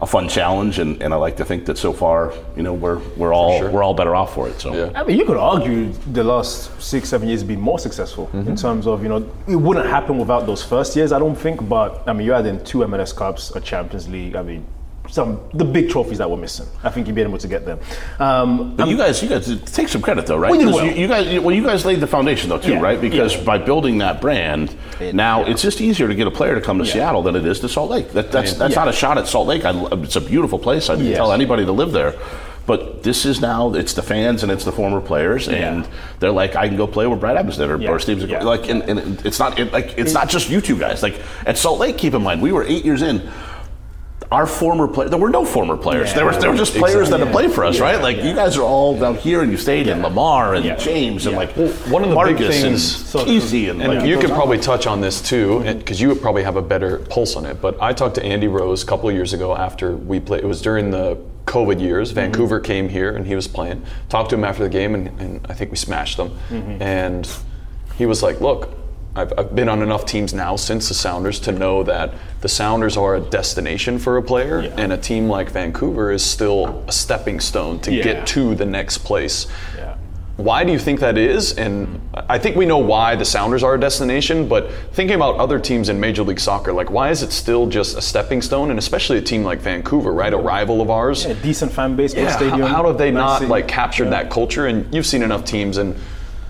[0.00, 2.98] a fun challenge, and, and I like to think that so far, you know, we're
[3.16, 3.70] we're all sure.
[3.70, 4.60] we're all better off for it.
[4.60, 5.00] So Yeah.
[5.00, 8.56] I mean, you could argue the last six, seven years have been more successful in
[8.56, 11.66] terms of, you know, it wouldn't happen without those first years, I don't think.
[11.68, 14.34] But, I mean, you had in two MLS Cups, a Champions League.
[14.36, 14.66] I mean,
[15.14, 16.66] some the big trophies that were missing.
[16.82, 17.78] I think you'd be able to get them.
[18.18, 20.50] Um, But you guys, you guys take some credit though, right?
[20.50, 20.84] We did well.
[20.84, 23.00] You, you guys, well, you guys laid the foundation though too, Yeah, right?
[23.00, 23.44] Because yeah.
[23.44, 24.74] by building that brand,
[25.12, 25.52] now yeah.
[25.52, 27.68] it's just easier to get a player to come to Seattle than it is to
[27.68, 28.10] Salt Lake.
[28.10, 28.84] That, that's that's yeah.
[28.84, 29.64] not a shot at Salt Lake.
[29.64, 29.72] I,
[30.02, 30.90] it's a beautiful place.
[30.90, 31.16] I'd Yes.
[31.16, 32.14] tell anybody to live there.
[32.66, 35.86] But this is now it's the fans and it's the former players, and
[36.18, 37.90] they're like, I can go play where Brad Evans or, Yeah.
[37.90, 38.42] or Steve Yeah.
[38.42, 41.02] Like, and, and it's not it, like it's not just you two guys.
[41.02, 43.20] Like at Salt Lake, keep in mind, we were eight years in.
[44.34, 46.08] Our former players, there were no former players.
[46.08, 46.16] Yeah.
[46.16, 47.84] There were there were just players that had played for us, Yeah.
[47.84, 48.02] right?
[48.02, 48.24] Like Yeah.
[48.30, 50.74] you guys are all down here, and you stayed in Lamar and Yeah.
[50.74, 51.38] James and Yeah.
[51.42, 51.52] like
[51.94, 54.56] one of the big Marcus things- and Kasey and, And like, you it could probably
[54.58, 54.62] on.
[54.64, 57.60] touch on this too, because you would probably have a better pulse on it.
[57.60, 60.42] But I talked to Andy Rose a couple of years ago after we played.
[60.42, 61.16] It was during the
[61.46, 62.08] COVID years.
[62.08, 62.20] Mm-hmm.
[62.20, 63.82] Vancouver came here and he was playing.
[64.08, 66.30] Talked to him after the game, and, and I think we smashed them.
[66.50, 66.82] Mm-hmm.
[66.82, 67.28] And
[67.98, 68.70] he was like, "Look,
[69.16, 72.96] I've, I've been on enough teams now since the Sounders to know that the Sounders
[72.96, 74.74] are a destination for a player, Yeah.
[74.76, 78.02] and a team like Vancouver is still a stepping stone to Yeah.
[78.02, 79.46] get to the next place."
[79.78, 79.94] Yeah.
[80.36, 81.52] Why do you think that is?
[81.52, 85.60] And I think we know why the Sounders are a destination, but thinking about other
[85.60, 88.70] teams in Major League Soccer, like why is it still just a stepping stone?
[88.70, 90.32] And especially a team like Vancouver, right?
[90.32, 91.24] A rival of ours.
[91.24, 92.62] a decent fan base, Yeah, stadium.
[92.62, 94.10] How, how have they not like captured Yeah.
[94.22, 94.66] that culture?
[94.66, 95.94] And you've seen enough teams and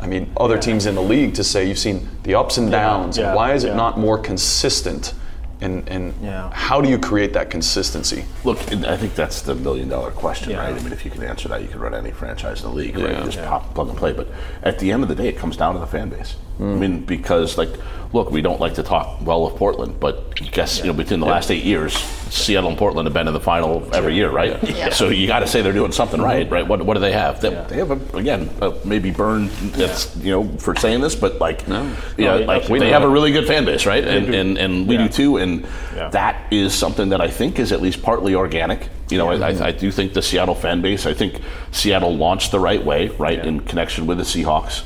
[0.04, 3.16] I mean other teams in the league to say you've seen the ups and downs.
[3.16, 5.14] yeah, why is it not more consistent?
[5.62, 6.50] And, and Yeah.
[6.52, 8.26] how do you create that consistency?
[8.44, 10.58] Look, I think that's the million dollar question, Yeah.
[10.58, 10.74] right?
[10.74, 12.98] I mean, if you can answer that, you can run any franchise in the league,
[12.98, 13.12] right?
[13.12, 13.18] Yeah.
[13.20, 13.48] You just Yeah.
[13.48, 14.12] pop, plug and play.
[14.12, 14.28] But
[14.62, 16.34] at the end of the day, it comes down to the fan base.
[16.60, 17.70] I mean, because like,
[18.12, 21.26] look, we don't like to talk well of Portland, but guess you know between the
[21.26, 24.62] last eight years, Seattle and Portland have been in the final every year, right?
[24.62, 24.90] Yeah.
[24.90, 26.66] So you got to say they're doing something right, right?
[26.66, 27.40] What, what do they have?
[27.40, 27.62] They, Yeah.
[27.64, 29.50] they have a, again uh, maybe burned.
[29.50, 31.82] That's you know for saying this, but like, No.
[32.16, 34.04] yeah, No, yeah, like we they have a really good fan base, right?
[34.06, 35.08] And and, and we Yeah.
[35.08, 35.36] do too.
[35.38, 36.08] And Yeah.
[36.10, 38.88] that is something that I think is at least partly organic.
[39.10, 41.04] You know, I, I, I do think the Seattle fan base.
[41.04, 41.40] I think
[41.72, 44.82] Seattle launched the right way, right, in connection with the Seahawks.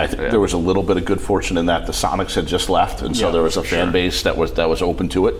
[0.00, 2.46] I think there was a little bit of good fortune in that the Sonics had
[2.46, 3.92] just left, and so Yeah, there was a fan sure.
[3.92, 5.34] base that was that was open to it.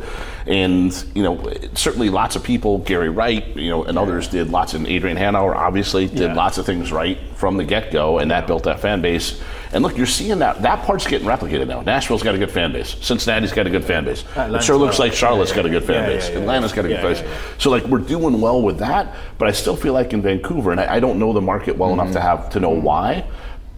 [0.48, 4.74] And you know, certainly lots of people, Gary Wright, you know, and others did lots.
[4.74, 6.34] And Adrian Hanauer obviously did Yeah.
[6.34, 9.40] lots of things right from the get go, and that built that fan base.
[9.72, 11.82] And look, you're seeing that that part's getting replicated now.
[11.82, 12.96] Nashville's got a good fan base.
[13.00, 14.22] Cincinnati's got a good fan base.
[14.22, 16.28] It Atlanta's sure looks like Charlotte's Yeah, got a good fan yeah, base.
[16.30, 17.22] yeah, yeah, Atlanta's got a good yeah, fan base.
[17.22, 17.58] yeah.
[17.58, 20.80] So like we're doing well with that, but I still feel like in Vancouver, and
[20.80, 23.24] I, I don't know the market well enough to have to know why,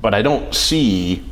[0.01, 1.25] but I don't see.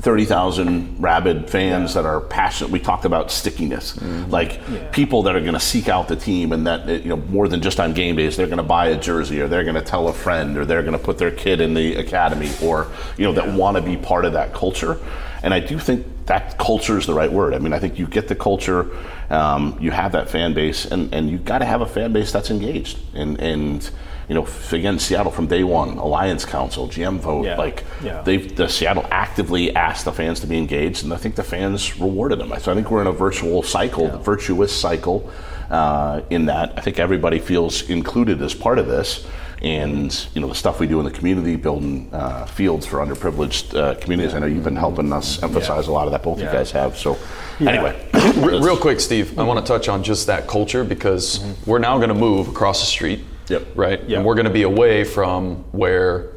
[0.00, 2.70] 30,000 rabid fans that are passionate.
[2.70, 4.00] We talked about stickiness.
[4.30, 7.48] Like people that are going to seek out the team and that, you know, more
[7.48, 9.82] than just on game days, they're going to buy a jersey or they're going to
[9.82, 13.24] tell a friend or they're going to put their kid in the academy or, you
[13.24, 14.98] know, that want to be part of that culture.
[15.42, 17.52] And I do think that culture is the right word.
[17.52, 18.90] I mean, I think you get the culture,
[19.28, 22.32] um, you have that fan base, and, and you've got to have a fan base
[22.32, 22.98] that's engaged.
[23.14, 23.90] And, and
[24.30, 27.56] you know, again, Seattle from day one, Alliance Council, GM vote, Yeah.
[27.58, 28.22] like Yeah.
[28.22, 31.98] they've the Seattle actively asked the fans to be engaged, and I think the fans
[31.98, 32.52] rewarded them.
[32.60, 35.28] So I think we're in a virtual cycle, the virtuous cycle.
[35.68, 39.26] Uh, in that, I think everybody feels included as part of this,
[39.62, 43.76] and you know the stuff we do in the community, building uh, fields for underprivileged
[43.76, 44.32] uh, communities.
[44.34, 46.22] I know you've been helping us emphasize a lot of that.
[46.22, 46.96] Both you guys have.
[46.96, 47.18] So
[47.58, 47.96] anyway,
[48.36, 52.10] Real quick, Steve, I want to touch on just that culture because we're now going
[52.10, 53.24] to move across the street.
[53.50, 53.66] Yep.
[53.74, 54.02] Right?
[54.08, 54.18] Yeah.
[54.18, 56.28] And we're going to be away from where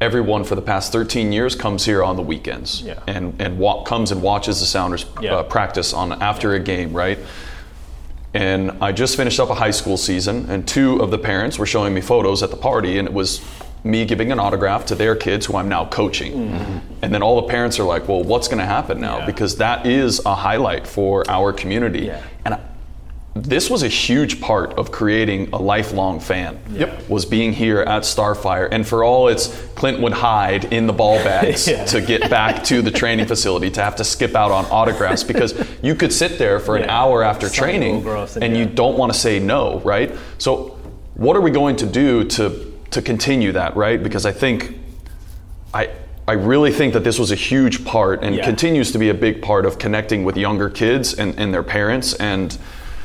[0.00, 3.00] everyone for the past 13 years comes here on the weekends Yeah.
[3.06, 5.34] and, and wa- comes and watches the Sounders Yeah.
[5.36, 7.18] uh, practice on after a game, right?
[8.34, 11.66] And I just finished up a high school season, and two of the parents were
[11.66, 13.40] showing me photos at the party, and it was
[13.84, 16.82] me giving an autograph to their kids who I'm now coaching.
[17.00, 19.18] And then all the parents are like, well, what's going to happen now?
[19.20, 19.26] Yeah.
[19.26, 22.06] Because that is a highlight for our community.
[22.06, 22.22] Yeah.
[22.44, 22.60] And I,
[23.34, 26.58] this was a huge part of creating a lifelong fan.
[26.70, 27.08] Yep.
[27.08, 31.16] Was being here at Starfire, and for all its Clint would hide in the ball
[31.22, 31.84] bags Yeah.
[31.86, 35.54] to get back to the training facility to have to skip out on autographs because
[35.82, 39.18] you could sit there for an hour after training said, and you don't want to
[39.18, 40.12] say no, right?
[40.38, 40.76] So,
[41.14, 44.02] what are we going to do to to continue that, right?
[44.02, 44.78] Because I think
[45.72, 45.90] I
[46.26, 48.44] I really think that this was a huge part and Yeah.
[48.44, 52.14] continues to be a big part of connecting with younger kids and, and their parents.
[52.14, 52.58] And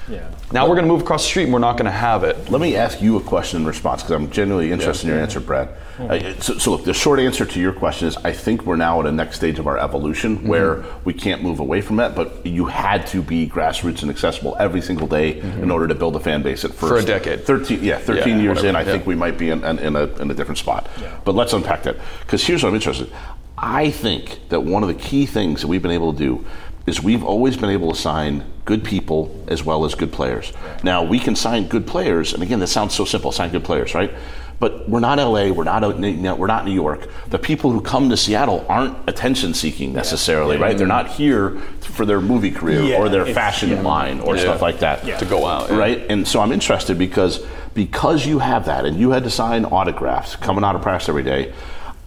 [0.10, 0.30] Yeah.
[0.52, 2.50] now we're going to move across the street and we're not going to have it.
[2.50, 5.40] Let me ask you a question in response because I'm genuinely interested in your answer,
[5.40, 5.70] Brad.
[5.98, 9.00] Uh, so, so, look, the short answer to your question is I think we're now
[9.00, 10.48] at a next stage of our evolution Mm-hmm.
[10.48, 14.56] where we can't move away from that, but you had to be grassroots and accessible
[14.60, 16.82] every single day in order to build a fan base at first.
[17.06, 17.06] Mm-hmm.
[17.08, 17.46] For a decade.
[17.46, 18.86] 13, yeah, 13 Yeah, years whatever, in, I yeah.
[18.92, 20.90] think we might be in, in, in, a, in a different spot.
[21.26, 23.12] But let's unpack that because here's what I'm interested
[23.58, 26.46] I think that one of the key things that we've been able to do
[26.86, 30.52] is we've always been able to sign good people as well as good players.
[30.84, 33.94] Now we can sign good players, and again, this sounds so simple: sign good players,
[33.96, 34.14] right?
[34.60, 37.10] But we're not LA, we're not we're not New York.
[37.30, 40.78] The people who come to Seattle aren't attention seeking necessarily, right?
[40.78, 43.82] They're not here for their movie career Yeah, or their it's- fashion yeah.
[43.82, 45.78] line or stuff like that To go out, yeah.
[45.78, 46.06] right?
[46.10, 50.36] And so I'm interested because because you have that, and you had to sign autographs
[50.38, 51.52] coming out of practice every day.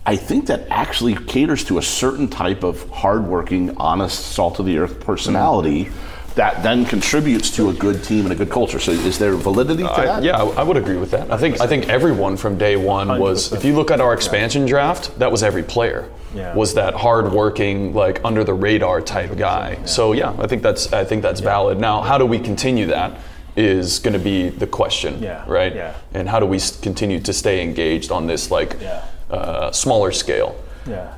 [0.06, 4.78] I think that actually caters to a certain type of hardworking, honest, salt of the
[4.78, 6.34] earth personality mm-hmm.
[6.36, 8.78] that then contributes to a good team and a good culture.
[8.78, 10.22] So, is there validity to I, that?
[10.22, 11.32] yeah, I, I would agree with that.
[11.32, 13.52] I think I think everyone from day one was.
[13.52, 16.08] If you look at our expansion draft, that was every player.
[16.36, 16.54] Yeah.
[16.54, 19.84] Was that hardworking, like under the radar type guy?
[19.86, 21.80] So yeah, I think that's I think that's valid.
[21.80, 23.18] Now, how do we continue that?
[23.56, 25.74] Is going to be the question, Yeah, right?
[25.74, 25.94] yeah.
[26.12, 29.02] And how do we continue to stay engaged on this like Yeah.
[29.30, 30.56] Uh, smaller scale?
[30.86, 31.16] Yeah.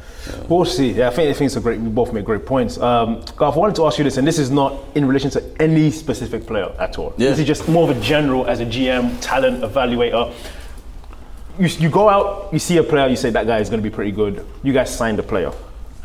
[0.49, 0.93] We'll see.
[0.93, 1.81] Yeah, I think, I think it's a great.
[1.81, 2.79] We both make great points.
[2.79, 5.63] Um, Garth, I wanted to ask you this, and this is not in relation to
[5.63, 7.15] any specific player at all.
[7.17, 7.31] Yeah.
[7.31, 10.35] This is just more of a general, as a GM, talent evaluator.
[11.59, 13.89] You, you go out, you see a player, you say that guy is going to
[13.89, 14.45] be pretty good.
[14.63, 15.53] You guys sign the player,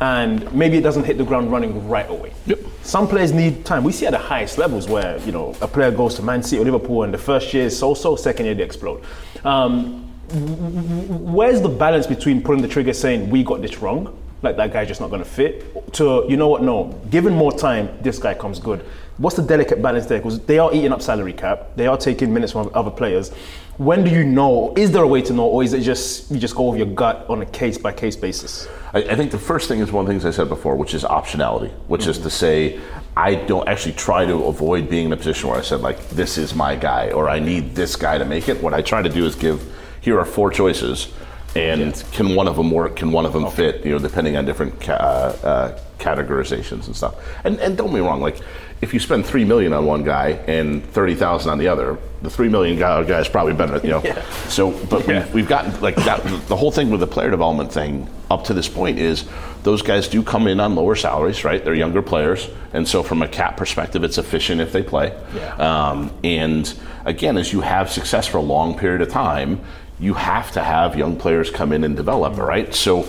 [0.00, 2.32] and maybe it doesn't hit the ground running right away.
[2.46, 2.60] Yep.
[2.82, 3.84] Some players need time.
[3.84, 6.60] We see at the highest levels where you know a player goes to Man City
[6.60, 9.02] or Liverpool, and the first year is so-so, second year they explode.
[9.44, 14.72] Um, where's the balance between pulling the trigger saying we got this wrong like that
[14.72, 16.62] guy's just not going to fit to you know what?
[16.62, 18.84] No given more time this guy comes good.
[19.16, 20.18] What's the delicate balance there?
[20.18, 21.68] Because they are eating up salary cap.
[21.76, 23.32] They are taking minutes from other players.
[23.76, 24.74] When do you know?
[24.76, 26.88] Is there a way to know or is it just you just go with your
[26.88, 28.68] gut on a case by case basis?
[28.92, 30.94] I, I think the first thing is one of the things I said before, which
[30.94, 32.24] is optionality, which is mm-hmm.
[32.24, 32.80] to say,
[33.16, 36.36] I don't actually try to avoid being in a position where I said, like, this
[36.36, 38.60] is my guy or I need this guy to make it.
[38.60, 39.62] What I try to do is give,
[40.04, 41.08] here are four choices,
[41.56, 42.96] and can one of them work?
[42.96, 43.84] Can one of them fit?
[43.86, 47.14] You know, depending on different ca- uh, uh, categorizations and stuff.
[47.44, 48.40] And, and don't me wrong, like,
[48.82, 52.28] if you spend three million on one guy and thirty thousand on the other, the
[52.28, 53.78] three million guy, guy is probably better.
[53.78, 55.26] You know, so but Yeah.
[55.28, 56.22] we, we've gotten like that.
[56.48, 59.24] The whole thing with the player development thing up to this point is
[59.62, 61.64] those guys do come in on lower salaries, right?
[61.64, 65.16] They're younger players, and so from a cap perspective, it's efficient if they play.
[65.34, 65.54] Yeah.
[65.56, 66.70] Um, and
[67.06, 69.60] again, as you have success for a long period of time,
[70.04, 72.74] you have to have young players come in and develop, right?
[72.74, 73.08] So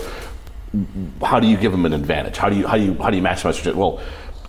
[1.22, 2.38] how do you give them an advantage?
[2.38, 3.64] How do you how do you how do you maximize?
[3.64, 4.02] your- Well,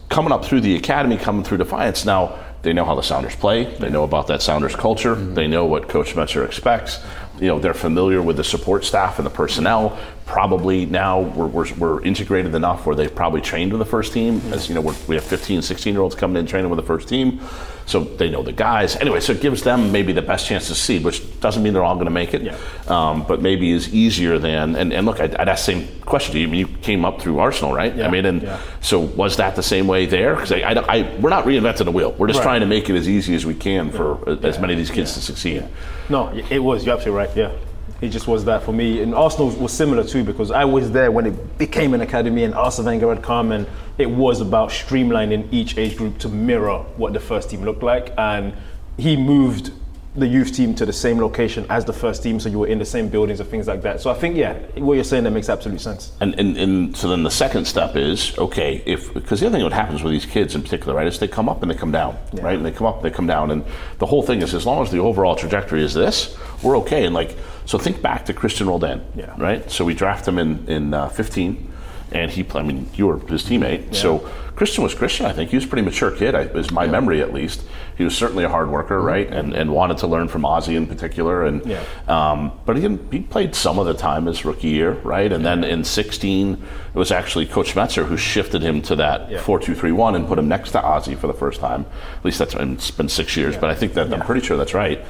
[0.08, 3.64] coming up through the academy, coming through Defiance, now they know how the Sounders play.
[3.64, 5.16] They know about that Sounders culture.
[5.16, 5.34] Mm-hmm.
[5.34, 7.00] They know what Coach Schmetzer expects.
[7.38, 9.98] You know, they're familiar with the support staff and the personnel.
[10.24, 14.36] Probably now we're, we're, we're integrated enough where they've probably trained with the first team.
[14.36, 14.70] As mm-hmm.
[14.70, 17.08] you know, we're, we have 15, 16 year olds coming in training with the first
[17.08, 17.40] team.
[17.86, 18.96] So they know the guys.
[18.96, 21.84] Anyway, so it gives them maybe the best chance to see, which doesn't mean they're
[21.84, 22.42] all going to make it.
[22.42, 22.56] Yeah.
[22.88, 26.32] Um, but maybe is easier than, and, and look, I'd, I'd ask the same question
[26.32, 26.48] to you.
[26.48, 27.94] I mean, you came up through Arsenal, right?
[27.94, 28.60] Yeah, I mean, and yeah.
[28.80, 30.34] so was that the same way there?
[30.34, 32.10] Because I, I, I- we're not reinventing the wheel.
[32.18, 32.44] We're just Right.
[32.44, 35.14] trying to make it as easy as we can for as many of these kids
[35.14, 35.64] to succeed.
[36.08, 36.84] No, it was.
[36.84, 37.36] You're absolutely right.
[37.36, 37.52] Yeah,
[38.00, 39.02] it just was that for me.
[39.02, 42.54] And Arsenal was similar too because I was there when it became an academy and
[42.54, 43.66] Arsene Wenger had come and
[43.98, 48.12] it was about streamlining each age group to mirror what the first team looked like.
[48.18, 48.54] And
[48.98, 49.72] he moved
[50.16, 52.78] the youth team to the same location as the first team, so you were in
[52.78, 54.00] the same buildings and things like that.
[54.00, 56.12] So I think yeah, what you're saying that makes absolute sense.
[56.20, 59.68] And, and, and so then the second step is okay if because the other thing
[59.68, 61.92] that happens with these kids in particular right is they come up and they come
[61.92, 63.64] down right and they come up and they come down and
[63.98, 67.14] the whole thing is as long as the overall trajectory is this we're okay and
[67.14, 67.36] like
[67.66, 69.34] so think back to Cristian Roldan Yeah.
[69.38, 71.72] right so we draft him in in uh, 15
[72.12, 75.56] and he I mean you were his teammate so Cristian was Cristian I think he
[75.56, 77.62] was a pretty mature kid I, is my memory at least
[77.98, 80.86] he was certainly a hard worker right and and wanted to learn from Ozzie in
[80.86, 81.82] particular and Yeah.
[82.08, 85.30] um, but he, he played some of the time his rookie year, right?
[85.30, 86.52] And then in 16,
[86.94, 89.40] it was actually Coach Schmetzer who shifted him to that Yeah.
[89.40, 91.84] 4 2 3 1 and put him next to Ozzie for the first time.
[92.18, 94.74] At least that's it's been six years, but I think that I'm pretty sure that's
[94.74, 95.04] right.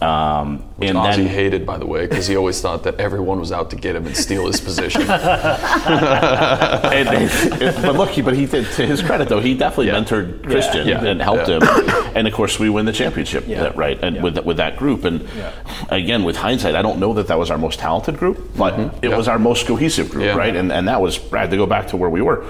[0.00, 3.52] Um, and Ozzie then, hated, by the way, because he always thought that everyone was
[3.52, 5.02] out to get him and steal his position.
[5.10, 10.40] and- and- but look, he, but he did, to his credit though, he definitely mentored
[10.40, 11.04] Cristian Yeah.
[11.04, 11.58] and helped Yeah.
[11.60, 12.06] him.
[12.14, 13.72] And of course, we win the championship, Yeah.
[13.74, 13.98] right?
[14.02, 14.22] And Yeah.
[14.22, 15.50] with with that group, and Yeah.
[15.90, 19.10] again, with hindsight, I don't know that that was our most talented group, but it
[19.10, 19.16] Yeah.
[19.16, 20.34] was our most cohesive group, Yeah.
[20.36, 20.56] right?
[20.56, 22.44] And and that was Brad to go back to where we were.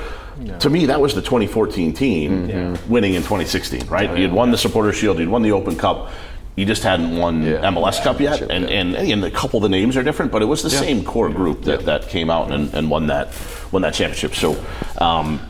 [0.60, 4.16] To me, that was the 2014 team winning in 2016, right?
[4.16, 6.10] You had won the Supporter Shield, you'd won the Open Cup.
[6.56, 7.62] You just hadn't won Yeah.
[7.70, 8.80] MLS Cup yet, and, yeah.
[8.80, 11.30] and and a couple of the names are different, but it was the same core
[11.30, 13.28] group that, that came out and, and won that
[13.72, 14.34] won that championship.
[14.34, 14.62] So,
[14.98, 15.40] um,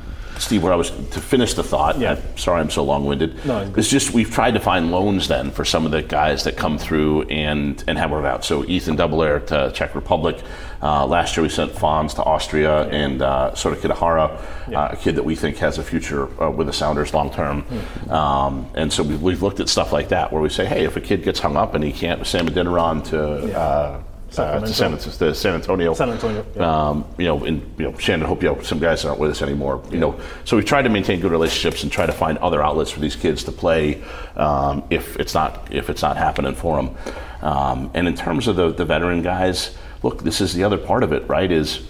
[0.40, 1.98] Steve, where I was to finish the thought.
[1.98, 2.12] Yeah.
[2.12, 3.44] I'm sorry, I'm so long-winded.
[3.44, 6.44] No, it's it's just we've tried to find loans then for some of the guys
[6.44, 8.44] that come through and and have worked out.
[8.44, 10.42] So Ethan Dobbelaere to Czech Republic.
[10.82, 14.30] Uh, last year we sent Fons to Austria and uh, Sota Kitahara,
[14.74, 17.62] uh, a kid that we think has a future uh, with the Sounders long term.
[17.62, 18.10] Hmm.
[18.10, 20.96] Um, and so we've, we've looked at stuff like that where we say, hey, if
[20.96, 23.58] a kid gets hung up and he can't, Sam Adeniran to.
[23.58, 24.02] Uh,
[24.38, 25.94] uh, to, San, to San Antonio.
[25.94, 26.88] San Antonio, yeah.
[26.88, 29.42] Um, you know, and you know, Shannon, hope you know, some guys aren't with us
[29.42, 29.82] anymore.
[29.90, 32.90] You know, so we try to maintain good relationships and try to find other outlets
[32.90, 34.02] for these kids to play
[34.36, 36.96] um, if it's not if it's not happening for them.
[37.42, 41.02] Um, and in terms of the the veteran guys, look, this is the other part
[41.02, 41.50] of it, right?
[41.50, 41.82] Is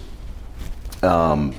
[1.03, 1.55] um,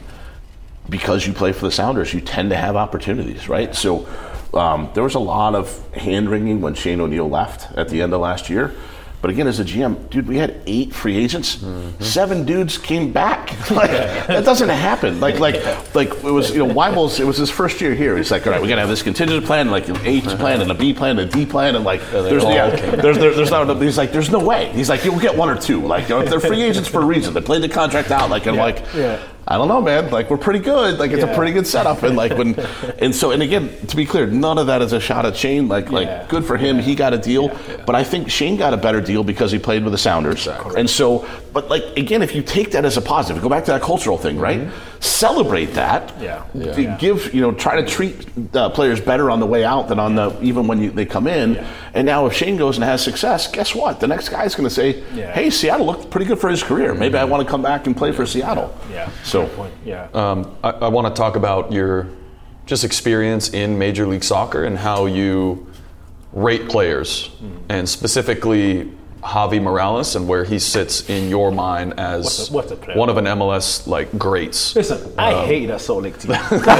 [0.88, 3.74] because you play for the Sounders, you tend to have opportunities, right?
[3.74, 4.08] So
[4.54, 8.12] um, there was a lot of hand wringing when Shane O'Neill left at the end
[8.12, 8.74] of last year.
[9.22, 11.56] But again, as a GM, dude, we had eight free agents.
[11.56, 12.02] Mm-hmm.
[12.02, 13.52] Seven dudes came back.
[13.70, 15.20] like that doesn't happen.
[15.20, 15.54] Like like
[15.94, 17.20] like it was you know Waibel's.
[17.20, 18.16] It was his first year here.
[18.16, 20.72] He's like, all right, we gotta have this contingent plan, like an A plan and
[20.72, 23.50] a B plan and a D plan, and like there's the, yeah, there's there, there's
[23.52, 23.80] not.
[23.80, 24.72] He's like, there's no way.
[24.72, 25.86] He's like, you'll get one or two.
[25.86, 27.32] Like you know, they're free agents for a reason.
[27.32, 28.28] They played the contract out.
[28.28, 28.84] Like and like.
[28.92, 29.22] yeah.
[29.46, 30.10] I don't know, man.
[30.10, 30.98] Like we're pretty good.
[30.98, 32.54] Like it's a pretty good setup, and like when,
[33.00, 35.66] and so and again, to be clear, none of that is a shot at Shane.
[35.68, 35.92] Like Yeah.
[35.92, 37.48] like good for him, he got a deal.
[37.84, 40.46] But I think Shane got a better deal because he played with the Sounders.
[40.46, 43.72] And so, but like again, if you take that as a positive, go back to
[43.72, 44.60] that cultural thing, right?
[44.60, 44.91] Mm-hmm.
[45.02, 46.08] Celebrate that.
[46.14, 46.22] Mm-hmm.
[46.62, 46.76] Yeah.
[46.78, 46.96] Yeah.
[46.96, 50.14] Give you know, try to treat uh, players better on the way out than on
[50.14, 51.56] the even when you, they come in.
[51.92, 53.98] And now if Shane goes and has success, guess what?
[53.98, 55.32] The next guy's going to say, Yeah.
[55.32, 56.94] "Hey, Seattle looked pretty good for his career.
[56.94, 59.10] Maybe I want to come back and play for Seattle." Yeah.
[59.24, 59.46] So.
[59.48, 59.74] Point.
[59.84, 60.08] Yeah.
[60.14, 62.08] Um, I, I want to talk about your
[62.66, 65.66] just experience in Major League Soccer and how you
[66.32, 67.28] rate players,
[67.68, 68.92] and specifically
[69.22, 73.08] Javi Morales and where he sits in your mind as What's a- what's a one
[73.08, 74.74] of an MLS like greats.
[74.74, 76.78] Listen, I Um, hate that Salt Lake team because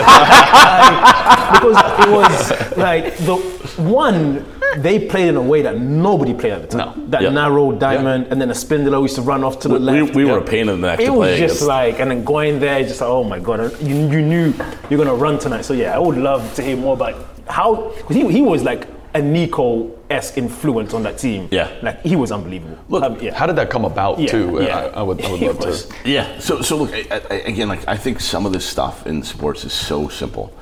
[2.03, 3.37] it was like the
[3.83, 4.45] one
[4.79, 6.93] they played in a way that nobody played at the time.
[6.97, 7.07] No.
[7.09, 7.29] That Yeah.
[7.31, 10.15] narrow diamond, and then the Spindler used to run off to the We, left.
[10.15, 11.69] we were a pain in the neck It to was play just against.
[11.69, 14.53] like, and then going there, just like, oh my god, you, you knew
[14.89, 15.65] you're gonna run tonight.
[15.65, 17.15] So yeah, I would love to hear more about
[17.49, 21.49] how because he, he was like a Nico esque influence on that team.
[21.51, 21.71] Yeah.
[21.83, 22.79] like he was unbelievable.
[22.89, 23.35] Look, Um, yeah.
[23.35, 24.59] How did that come about Yeah, too?
[24.63, 24.79] yeah.
[24.79, 25.95] I, I would, I would love was- to.
[26.09, 26.39] Yeah.
[26.39, 27.69] So, so look I, I, again.
[27.69, 30.53] Like I think some of this stuff in sports is so simple.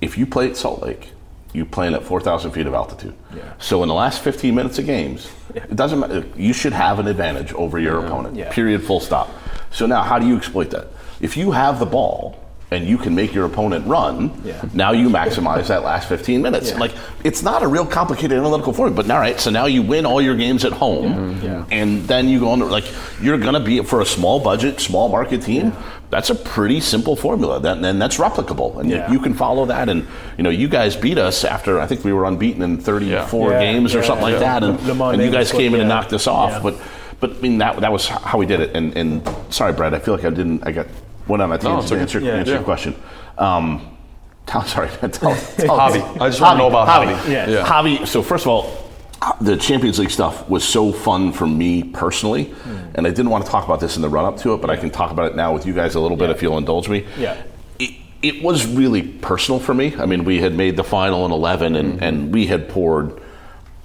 [0.00, 1.10] If you play at Salt Lake,
[1.52, 3.14] you playing at four thousand feet of altitude.
[3.36, 3.52] Yeah.
[3.58, 6.24] So in the last fifteen minutes of games, it doesn't matter.
[6.36, 8.34] You should have an advantage over your opponent.
[8.36, 8.50] Yeah.
[8.50, 8.82] Period.
[8.82, 9.28] Full stop.
[9.70, 10.88] So now, how do you exploit that?
[11.20, 12.38] If you have the ball.
[12.72, 14.32] And you can make your opponent run.
[14.44, 14.64] Yeah.
[14.72, 16.70] Now you maximize that last 15 minutes.
[16.70, 16.78] Yeah.
[16.78, 16.92] Like
[17.22, 19.38] it's not a real complicated analytical formula, but all right.
[19.38, 21.64] So now you win all your games at home, Yeah.
[21.70, 22.84] and then you go on to like
[23.20, 25.72] you're going to be for a small budget, small market team.
[26.10, 29.88] That's a pretty simple formula, that, and that's replicable, and you, you can follow that.
[29.88, 30.06] And
[30.36, 33.60] you know, you guys beat us after I think we were unbeaten in 34 Yeah.
[33.60, 36.62] games or something like that, and, and you guys came in and knocked us off.
[36.62, 36.74] But
[37.20, 38.76] but I mean that that was how we did it.
[38.76, 40.66] And, and sorry, Brad, I feel like I didn't.
[40.66, 40.86] I got
[41.28, 42.02] went on a tangent it's to okay.
[42.02, 42.32] answer, Yeah.
[42.34, 42.94] answer your question.
[43.38, 43.96] Um,
[44.46, 45.34] tell, sorry, tell, tell,
[45.78, 46.20] Javi.
[46.20, 47.30] I just want to know about Javi.
[47.30, 47.48] Yeah.
[47.48, 47.64] Yeah.
[47.66, 48.78] Javi, so first of all,
[49.40, 52.76] the Champions League stuff was so fun for me personally, Hmm.
[52.96, 54.68] and I didn't want to talk about this in the run up to it, but
[54.68, 56.88] I can talk about it now with you guys a little bit if you'll indulge
[56.88, 57.06] me.
[57.18, 57.36] Yeah.
[57.78, 59.94] It, it was really personal for me.
[59.96, 62.02] I mean, we had made the final in 11, and, Mm-hmm.
[62.04, 63.20] and we had poured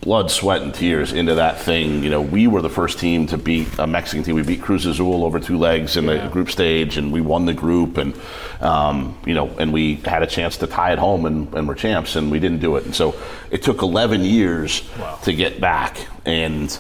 [0.02, 2.04] blood, sweat, and tears into that thing.
[2.04, 4.36] You know, we were the first team to beat a Mexican team.
[4.36, 7.54] We beat Cruz Azul over two legs in the group stage, and we won the
[7.54, 8.14] group, and
[8.62, 11.76] um, you know, and we had a chance to tie it home, and, and we're
[11.76, 12.86] champs, and we didn't do it.
[12.86, 13.16] And so
[13.52, 15.20] it took 11 years Wow.
[15.24, 16.78] to get back, and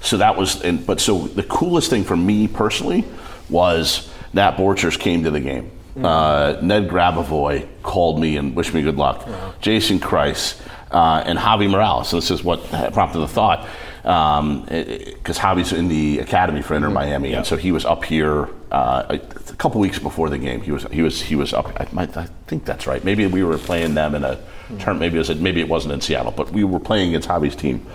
[0.00, 0.62] so that was.
[0.62, 3.04] And, but so the coolest thing for me personally
[3.50, 5.70] was Nat Borchers came to the game.
[5.96, 9.28] Uh, Ned Grabavoy called me and wished me good luck.
[9.60, 10.60] Jason Kreis
[10.94, 12.08] uh, and Javi Morales.
[12.08, 13.68] So this is what prompted the thought.
[14.02, 19.04] Because Javi's in the academy for Inter Miami, and so he was up here uh,
[19.08, 20.60] a, a couple weeks before the game.
[20.60, 21.68] He was he was he was up.
[21.80, 23.02] I, might, I think that's right.
[23.02, 24.38] Maybe we were playing them in a
[24.78, 24.98] term.
[24.98, 27.86] Maybe it was maybe it wasn't in Seattle, but we were playing against Javi's team.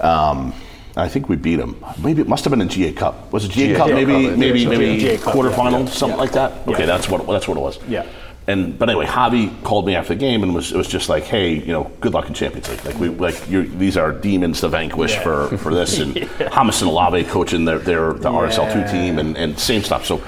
[0.00, 0.52] Um,
[0.96, 1.76] I think we beat him.
[1.98, 3.30] Maybe it must have been a GA Cup.
[3.30, 3.86] Was it GA, GA Cup?
[3.88, 6.24] Cup, Maybe maybe maybe GA quarterfinal, yeah, something yeah.
[6.24, 6.66] like that.
[6.66, 7.78] Okay, that's what that's what it was.
[7.86, 8.06] Yeah.
[8.48, 11.24] And but anyway, Javi called me after the game and was it was just like,
[11.24, 12.84] hey, you know, good luck in Champions League.
[12.84, 15.22] Like we like you're, these are demons to vanquish Yeah.
[15.24, 15.98] for for this.
[15.98, 16.14] And
[16.54, 20.06] Hamas and Olave coaching their their the RSL two team and and same stuff.
[20.06, 20.22] So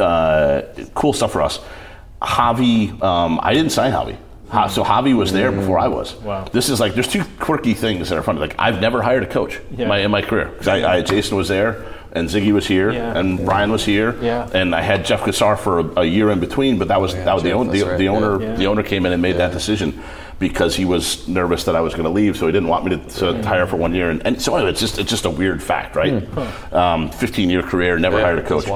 [0.00, 0.62] uh,
[0.94, 1.58] cool stuff for us.
[2.22, 4.16] Javi, um, I didn't sign Javi.
[4.50, 6.14] Ha- So Javi was there before I was.
[6.16, 6.44] Wow.
[6.52, 8.38] This is like there's two quirky things that are funny.
[8.38, 9.82] Like I've never hired a coach Yeah.
[9.82, 10.52] in my, in my career.
[10.66, 11.84] I, I, Jason was there.
[12.12, 13.18] And Sigi was here, Yeah.
[13.18, 14.48] and Brian was here, Yeah.
[14.54, 17.34] and I had Jeff Cassar for a, a year in between, but that was that
[17.34, 18.54] was the, own, the, right, the owner Yeah.
[18.56, 20.00] the owner came in and made that decision
[20.38, 22.90] because he was nervous that I was going to leave, so he didn't want me
[22.90, 25.30] to, to hire for one year, and, and so anyway, it's just it's just a
[25.30, 26.12] weird fact, right?
[26.72, 28.66] Um, Fifteen year career, never hired a coach,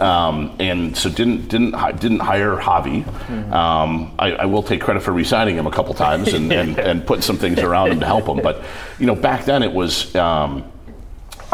[0.00, 3.04] um, and so didn't didn't didn't hire Javi.
[3.52, 7.06] Um, I, I will take credit for re-signing him a couple times and, and, and
[7.06, 8.62] putting some things around him to help him, but
[8.98, 10.14] you know back then it was.
[10.16, 10.64] Um,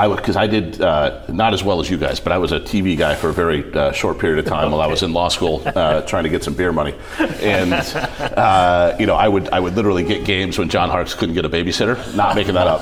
[0.01, 2.61] I because I did uh, not as well as you guys, but I was a
[2.61, 5.28] TV guy for a very uh, short period of time while I was in law
[5.28, 9.61] school uh, trying to get some beer money, and uh, you know I would I
[9.61, 11.96] would literally get games when John Harkes couldn't get a babysitter.
[12.16, 12.80] Not making that up.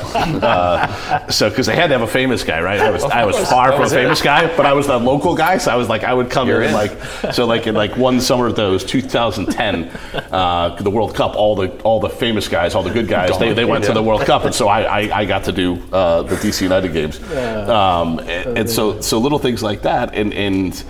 [0.49, 2.79] Uh, so because they had to have a famous guy, right?
[2.81, 5.59] I was I was far from a famous guy, but I was the local guy,
[5.59, 6.93] so I was like I would come You're in, like
[7.33, 9.91] so like in like one summer of those 2010
[10.31, 13.53] uh, the World Cup, all the all the famous guys, all the good guys, they,
[13.53, 16.23] they went to the World Cup, and so I, I, I got to do uh,
[16.23, 20.85] the DC United games, um, and, and so so little things like that, and and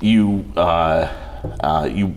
[0.00, 1.08] you uh,
[1.60, 2.14] uh, you.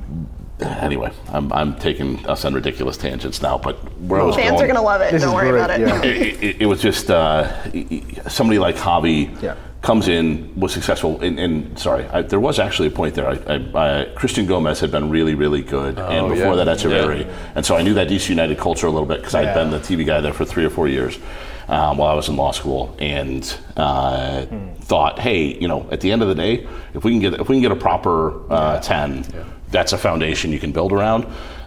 [0.62, 4.64] Anyway, I'm, I'm taking us on ridiculous tangents now, but where I was Fans going,
[4.64, 5.20] are gonna love it.
[5.20, 5.82] Don't worry great, about it.
[5.82, 6.02] yeah.
[6.04, 9.58] it, it, it was just uh, somebody like Javi Yeah.
[9.82, 13.28] comes in, was successful, and, and sorry, I, there was actually a point there.
[13.28, 16.64] I, I, I, Christian Gomez had been really, really good, and before yeah.
[16.64, 19.44] that, Etcheverry, and so I knew that DC United culture a little bit because I
[19.44, 21.20] had been the TV guy there for three or four years.
[21.68, 23.42] Um, while I was in law school, and
[23.76, 24.46] uh,
[24.82, 27.50] thought, hey, you know, at the end of the day, if we can get if
[27.50, 29.26] we can get a proper uh, ten,
[29.72, 31.26] that's a foundation you can build around.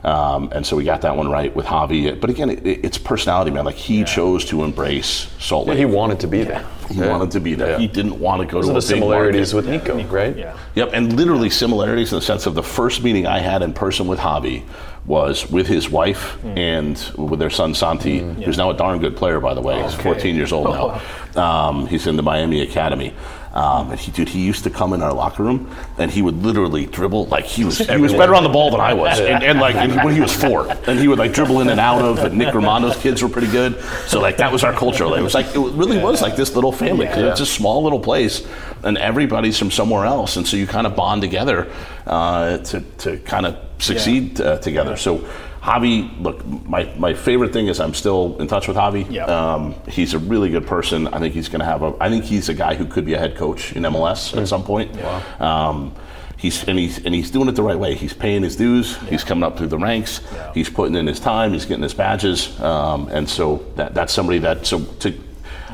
[0.08, 2.18] Um, and so we got that one right with Javi.
[2.18, 3.66] But again, it, it's personality, man.
[3.66, 6.64] Like he chose to embrace Salt Yeah, he wanted to be there.
[6.88, 7.72] He wanted to be there.
[7.72, 7.78] Yeah.
[7.78, 9.70] He didn't want to go Those to are a the big similarities market.
[9.70, 10.34] with Nico, right?
[10.34, 10.56] Yeah.
[10.74, 14.06] Yep, and literally similarities in the sense of the first meeting I had in person
[14.06, 14.64] with Javi
[15.04, 19.40] was with his wife and with their son Santi, who's now a darn good player,
[19.40, 19.82] by the way.
[19.82, 21.02] He's 14 years old now.
[21.36, 23.14] Um, he's in the Miami Academy.
[23.54, 26.42] Um, and he, dude, he used to come in our locker room and he would
[26.42, 29.42] literally dribble like he was he was better on the ball than I was, and,
[29.42, 32.02] and like and when he was four, and he would like dribble in and out
[32.02, 32.18] of.
[32.18, 35.04] And Nick Rimando's kids were pretty good, so like that was our culture.
[35.04, 38.00] It was like it really was like this little family 'cause it's a small little
[38.00, 38.46] place,
[38.82, 41.70] and everybody's from somewhere else, and so you kind of bond together
[42.06, 44.96] uh, to to kind of succeed uh, together.
[44.96, 45.24] So.
[45.68, 49.06] Javi, look, my, my favorite thing is I'm still in touch with Javi.
[49.10, 49.26] Yeah.
[49.26, 51.06] Um, he's a really good person.
[51.08, 51.94] I think he's going to have a.
[52.00, 54.64] I think he's a guy who could be a head coach in MLS at some
[54.64, 54.96] point.
[55.40, 55.94] Um,
[56.38, 57.94] he's and he's and he's doing it the right way.
[57.94, 58.96] He's paying his dues.
[59.08, 60.22] He's coming up through the ranks.
[60.32, 60.52] Yeah.
[60.54, 61.52] He's putting in his time.
[61.52, 62.58] He's getting his badges.
[62.62, 65.12] Um, and so that that's somebody that so to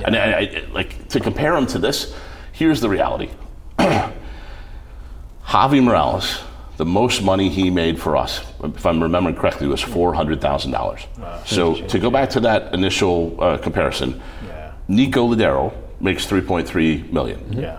[0.05, 2.17] and I, I, like to compare him to this.
[2.51, 3.31] Here's the reality.
[3.79, 6.41] Javi Morales,
[6.77, 10.73] the most money he made for us, if I'm remembering correctly, was four hundred thousand
[10.73, 11.07] dollars.
[11.47, 14.73] So to go back to that initial uh, comparison, Yeah.
[14.89, 17.41] Nico Lodeiro makes three point three million.
[17.53, 17.79] Yeah.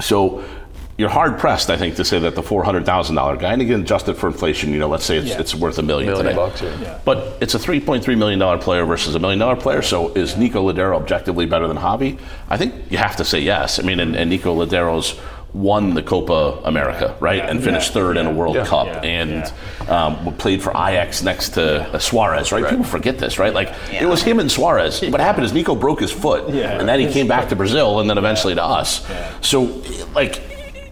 [0.00, 0.42] So
[0.98, 3.60] you're hard pressed, I think, to say that the four hundred thousand dollar guy, and
[3.62, 5.40] again, adjusted for inflation, you know, let's say it's, Yeah.
[5.40, 6.36] it's worth a million, Million today.
[6.36, 6.80] bucks, yeah.
[6.80, 6.98] Yeah.
[7.04, 9.82] But it's a three point three million dollar player versus a million dollar player.
[9.82, 12.18] So is Nico Lodeiro objectively better than Javi?
[12.48, 13.78] I think you have to say yes.
[13.78, 15.18] I mean, and, and Nico Lodeiro's
[15.54, 18.64] won the Copa America, right, and finished third in a World Yeah.
[18.64, 19.00] Cup, Yeah.
[19.02, 19.52] and
[19.88, 22.66] Um, played for Ajax next to uh, Suarez, right?
[22.66, 23.52] People forget this, right?
[23.52, 25.02] Like it was him and Suarez.
[25.02, 26.78] What happened is Nico broke his foot, Yeah.
[26.78, 29.04] and then he came back to Brazil, and then eventually to us.
[29.40, 29.68] So,
[30.14, 30.40] like,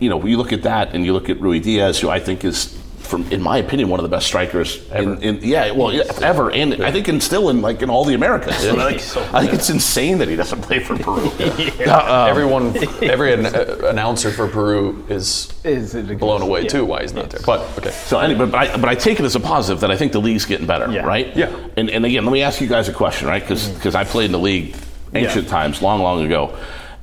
[0.00, 2.76] you know, you look at that, and you look at Ruidiaz, who I think is.
[3.10, 6.52] From, in my opinion, one of the best strikers in, in yeah, well, yeah, ever,
[6.52, 8.64] and I think in still in like in all the Americas.
[8.72, 9.00] Like,
[9.34, 11.28] I think it's insane that he doesn't play for Peru.
[11.90, 16.68] Uh, Everyone, every an, uh, announcer for Peru is Is it blown away yeah.
[16.68, 16.84] too.
[16.84, 17.40] Why he's not there?
[17.44, 19.96] But okay, So anyway, but I, but I take it as a positive that I
[19.96, 21.02] think the league's getting better, Yeah.
[21.02, 21.34] right?
[21.36, 21.52] Yeah.
[21.76, 23.42] And, and again, let me ask you guys a question, right?
[23.42, 24.76] Because I played in the league
[25.14, 26.56] ancient times, long, long ago,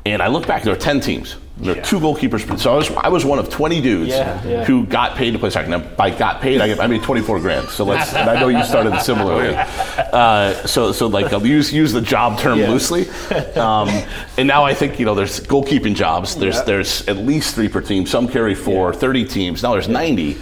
[0.05, 0.63] and I look back.
[0.63, 1.35] There are ten teams.
[1.59, 1.81] There are Yeah.
[1.83, 2.59] two goalkeepers.
[2.59, 4.63] So I was I was one of twenty dudes Yeah, yeah.
[4.65, 5.67] who got paid to play soccer.
[5.67, 7.67] Now by got paid, I, I made twenty four grand.
[7.69, 8.13] So let's.
[8.13, 9.55] and I know you started similarly.
[10.07, 13.09] Uh, so so like I'll use use the job term loosely.
[13.55, 13.89] Um,
[14.37, 16.35] and now I think you know there's goalkeeping jobs.
[16.35, 18.05] There's there's at least three per team.
[18.05, 18.93] Some carry four.
[18.93, 19.61] Thirty teams.
[19.63, 20.37] Now there's ninety.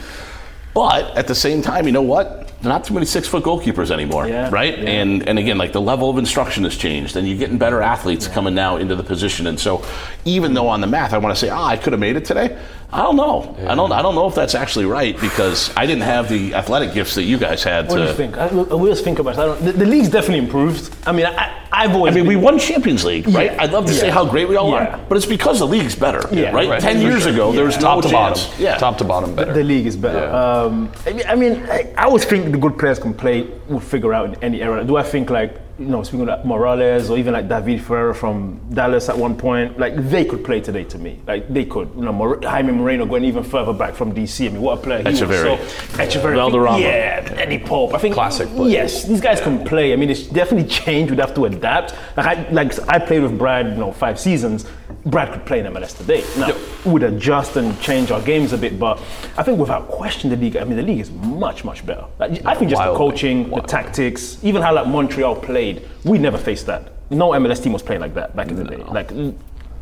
[0.74, 2.45] But at the same time, you know what?
[2.66, 4.78] Not too many six foot goalkeepers anymore, Yeah, right?
[4.78, 4.90] yeah.
[4.90, 8.28] And and again, like the level of instruction has changed, and you're getting better athletes
[8.28, 9.48] coming now into the position.
[9.48, 9.84] And so,
[10.26, 12.26] even though on the math I want to say, ah, I could have made it
[12.26, 12.58] today,
[12.94, 13.56] I don't know.
[13.68, 13.92] I don't.
[13.92, 17.24] I don't know if that's actually right because I didn't have the athletic gifts that
[17.24, 18.04] you guys had What to.
[18.04, 18.38] do you think?
[18.38, 19.40] I, I always think about it.
[19.40, 20.96] I don't, the, the league's definitely improved.
[21.06, 22.16] I mean, I, I've always I always.
[22.16, 23.52] mean, we won Champions League, right?
[23.52, 23.64] Yeah.
[23.64, 24.96] I'd love to say how great we all Yeah.
[24.96, 26.70] are, but it's because the league's better, Yeah, right?
[26.70, 26.80] right.
[26.80, 27.34] Ten For years sure.
[27.34, 28.46] ago, there was top no to chance.
[28.46, 29.52] bottom, Yeah, top to bottom better.
[29.54, 30.20] The league is better.
[30.20, 30.62] Yeah.
[30.64, 33.80] Um, I mean, I, mean I, I always think the good players can play, will
[33.82, 34.84] figure out in any era.
[34.86, 38.60] Do I think like you know, speaking of Morales or even like David Ferreira from
[38.74, 41.20] Dallas at one point, like they could play today to me.
[41.28, 41.90] Like they could.
[41.96, 44.46] You know, Mor- Jaime Moreno going even further back from DC.
[44.46, 45.60] I mean, what a player he Etcheverry.
[45.60, 45.72] was.
[45.72, 46.36] So, Etcheverry.
[46.36, 46.80] Valderrama.
[46.80, 47.94] Yeah, Eddie Pope.
[47.94, 48.72] I think Classic players.
[48.72, 49.92] Yes, these guys can play.
[49.92, 51.12] I mean, it's definitely changed.
[51.12, 51.94] We'd have to adapt.
[52.16, 54.66] Like I, like I played with Brad, you know, five seasons.
[55.08, 56.24] Brad could play in MLS today.
[56.38, 56.56] Now,
[56.86, 58.98] we would adjust and change our games a bit, but
[59.38, 60.58] I think without question, the league.
[60.58, 62.06] I mean, the league is much, much better.
[62.18, 65.65] Like, I think just the coaching, the tactics, even how like Montreal played,
[66.04, 66.92] we never faced that.
[67.10, 68.78] No MLS team was playing like that back in the day.
[68.78, 69.12] Like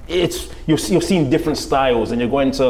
[0.08, 2.66] it's you're, you're seeing different styles, and you're going to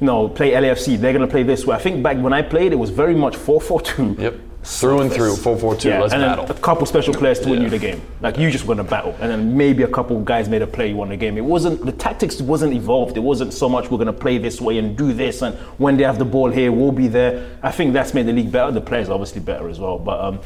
[0.00, 0.98] you know play LAFC.
[0.98, 1.76] They're going to play this way.
[1.76, 4.16] I think back when I played, it was very much four four two.
[4.18, 4.34] Yep.
[4.64, 6.44] Through and through, 4-4-2, Yeah, let's and battle.
[6.50, 7.64] a couple special players to win Yeah.
[7.66, 8.02] you the game.
[8.20, 10.88] Like you just won a battle, and then maybe a couple guys made a play,
[10.90, 11.38] you won the game.
[11.38, 13.16] It wasn't the tactics wasn't evolved.
[13.16, 15.96] It wasn't so much we're going to play this way and do this, and when
[15.96, 17.46] they have the ball here, we'll be there.
[17.62, 18.70] I think that's made the league better.
[18.72, 20.20] The players obviously better as well, but.
[20.20, 20.40] Um,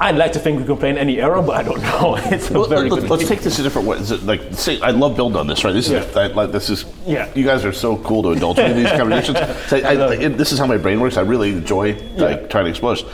[0.00, 2.16] I'd like to think we can play in any era, but I don't know.
[2.30, 3.96] It's a Well, very let, good us take this a different way.
[3.98, 5.72] Is it like, say, I love build on this, right?
[5.72, 6.20] This is, Yeah.
[6.20, 7.28] I, like, this is, Yeah.
[7.34, 9.38] you guys are so cool to indulge me in these conversations.
[9.68, 10.38] So I, I- it.
[10.38, 11.16] this is how my brain works.
[11.16, 13.04] I really enjoy like trying to explore this.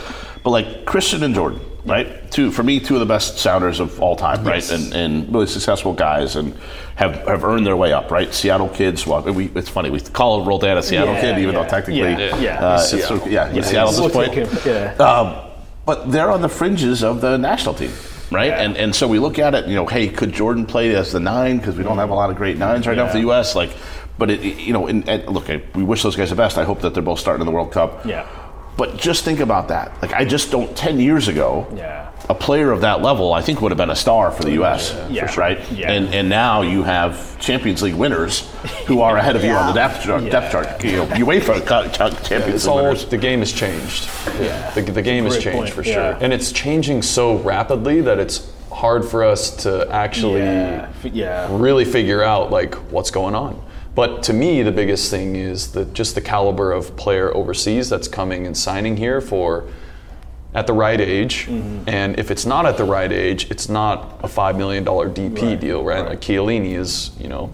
[0.43, 2.31] But like Cristian and Jordan, right?
[2.31, 4.71] Two for me, two of the best sounders of all time, right?
[4.71, 6.55] And, and really successful guys, and
[6.97, 8.33] have, have earned their way up, right?
[8.35, 9.07] Seattle kids.
[9.07, 11.63] Well, we, it's funny we call Roldan a Seattle Yeah, kid, even yeah.
[11.63, 12.59] though technically, Yeah, yeah.
[12.67, 14.67] uh, it's sort of- yeah, Yeah, Seattle at this point.
[14.67, 14.95] yeah.
[15.03, 15.44] Um,
[15.87, 17.93] but they're on the fringes of the national team,
[18.31, 18.49] right?
[18.49, 18.63] Yeah.
[18.63, 21.21] And and so we look at it, you know, hey, could Jordan play as the
[21.21, 23.55] nine because we don't have a lot of great nines right now for the U.S.
[23.55, 23.71] Like,
[24.19, 26.59] but it, you know, and look, I, we wish those guys the best.
[26.59, 28.05] I hope that they're both starting in the World Cup.
[28.07, 28.27] Yeah.
[28.77, 29.93] But just think about that.
[30.03, 30.77] Like, I just don't.
[30.77, 32.11] Ten years ago, Yeah.
[32.29, 34.97] a player of that level, I think, would have been a star for the U.S.
[35.11, 35.33] Yeah.
[35.39, 35.61] Right?
[35.71, 35.93] Yeah.
[35.93, 38.51] And and now you have Champions League winners
[38.87, 40.23] who are ahead of you on the depth chart.
[40.25, 40.31] Yeah.
[40.31, 40.83] Depth chart.
[40.85, 43.05] You know, UEFA co- co- Champions It's League all winners.
[43.05, 44.09] the game has changed.
[44.41, 45.95] Yeah, the, the game has changed point, for yeah.
[46.15, 51.49] sure, and it's changing so rapidly that it's hard for us to actually Yeah, yeah.
[51.51, 53.63] really figure out like what's going on.
[53.95, 58.09] But to me, the biggest thing is that just the caliber of player overseas that's
[58.09, 59.65] coming and signing here for
[60.55, 61.47] at the right age.
[61.47, 61.89] Mm-hmm.
[61.89, 65.59] And if it's not at the right age, it's not a five million dollar DP
[65.59, 66.05] deal, right?
[66.07, 67.51] Like Chiellini is, you know,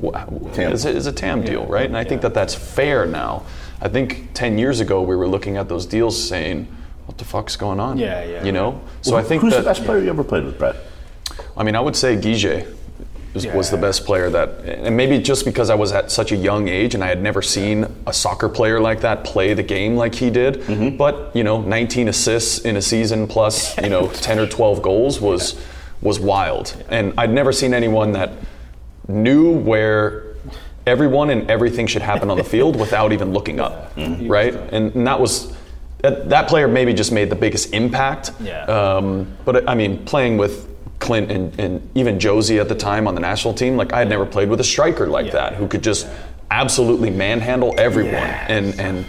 [0.54, 0.72] TAM.
[0.72, 1.86] is, a- is a TAM deal, right?
[1.86, 3.44] And I think that that's fair now.
[3.80, 6.68] I think ten years ago we were looking at those deals saying,
[7.06, 8.44] "What the fuck's going on?" Yeah, yeah.
[8.44, 8.78] You know.
[9.00, 10.76] So I think Who's that the best player you ever played with, Brett?
[11.56, 12.66] I mean, I would say Guille
[13.34, 16.36] was, was the best player that, and maybe just because I was at such a
[16.36, 19.94] young age and I had never seen a soccer player like that play the game
[19.96, 20.54] like he did.
[20.62, 20.96] Mm-hmm.
[20.96, 25.20] But you know, 19 assists in a season plus you know 10 or 12 goals
[25.20, 25.60] was
[26.02, 28.30] was wild, and I'd never seen anyone that
[29.06, 30.24] knew where
[30.86, 34.28] everyone and everything should happen on the field without even looking up, Mm-hmm.
[34.28, 34.54] right?
[34.54, 35.52] And, and that was.
[36.02, 38.30] That, that player maybe just made the biggest impact.
[38.40, 38.62] Yeah.
[38.64, 40.66] Um, but I mean, playing with
[41.00, 44.08] Clint and, and even Jozy at the time on the national team, like I had
[44.08, 45.32] never played with a striker like Yeah.
[45.32, 46.06] that who could just
[46.50, 48.14] absolutely manhandle everyone.
[48.14, 49.04] And and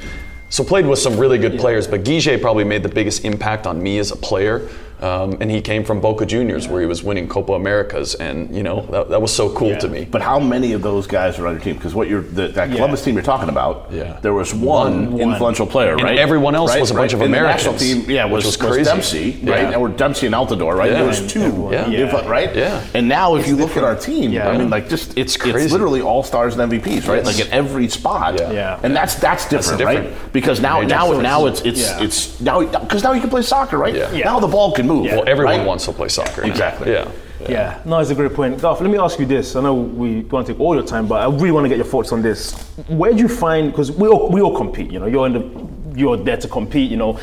[0.50, 3.82] so played with some really good players, but Guille probably made the biggest impact on
[3.82, 4.68] me as a player.
[5.02, 8.62] Um, and he came from Boca Juniors, where he was winning Copa Americas, and you
[8.62, 9.80] know that, that was so cool Yeah.
[9.80, 10.06] to me.
[10.06, 11.76] But how many of those guys are on your team?
[11.76, 14.20] Because what you're the, that Columbus team you're talking about, Yeah.
[14.22, 15.22] there was one, One.
[15.22, 16.20] influential player, And right?
[16.20, 18.58] everyone else Right, was a bunch of And the national team, yeah, which was, was
[18.58, 18.84] crazy.
[18.84, 19.72] Dempsey, right?
[19.72, 19.76] Yeah.
[19.78, 20.92] Or Dempsey and Altidore, right?
[20.92, 20.98] Yeah.
[21.00, 21.86] There was two, Yeah.
[21.86, 22.56] influ- right?
[22.56, 22.84] Yeah.
[22.94, 24.50] And now if you look at our team, Yeah.
[24.50, 27.24] I mean, like just it's it's, literally all stars and MVPs, right?
[27.24, 27.26] Yes.
[27.26, 28.36] Like at every spot.
[28.40, 28.52] Yeah.
[28.52, 28.80] Yeah.
[28.84, 30.10] And that's that's different, different.
[30.12, 30.34] right?
[30.34, 33.78] Because now Major now now it's it's it's now because now you can play soccer,
[33.80, 33.96] right?
[33.96, 34.12] Yeah.
[34.12, 34.26] Yeah.
[34.26, 35.06] Now the ball can move.
[35.06, 35.68] well, everyone right?
[35.68, 36.42] wants to play soccer.
[36.42, 36.48] now.
[36.48, 36.92] Exactly.
[36.92, 37.12] Yeah.
[37.50, 38.62] Yeah, no, it's a great point.
[38.62, 39.56] Garth, let me ask you this.
[39.56, 41.70] I know we don't want to take all your time, but I really want to
[41.70, 42.54] get your thoughts on this.
[42.88, 46.00] Where do you find, because we all, we all compete, you know, you're in the,
[46.00, 47.14] you're there to compete, you know.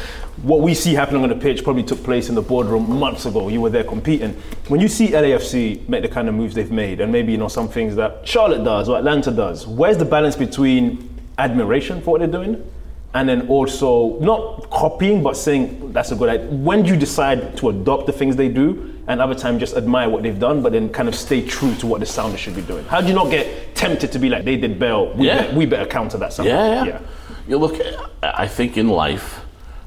[0.42, 3.48] What we see happening on the pitch probably took place in the boardroom months ago.
[3.48, 4.32] You were there competing.
[4.68, 7.48] When you see LAFC make the kind of moves they've made, and maybe, you know,
[7.48, 11.08] some things that Charlotte does or Atlanta does, where's the balance between
[11.38, 12.68] admiration for what they're doing
[13.14, 17.56] and then also not copying but saying that's a good idea when do you decide
[17.56, 20.72] to adopt the things they do and other time just admire what they've done but
[20.72, 23.14] then kind of stay true to what the sounder should be doing how do you
[23.14, 25.42] not get tempted to be like they did Bale we, Yeah.
[25.42, 27.00] better, we better counter that somehow Yeah, yeah.
[27.48, 27.80] You look,
[28.22, 29.40] I think in life,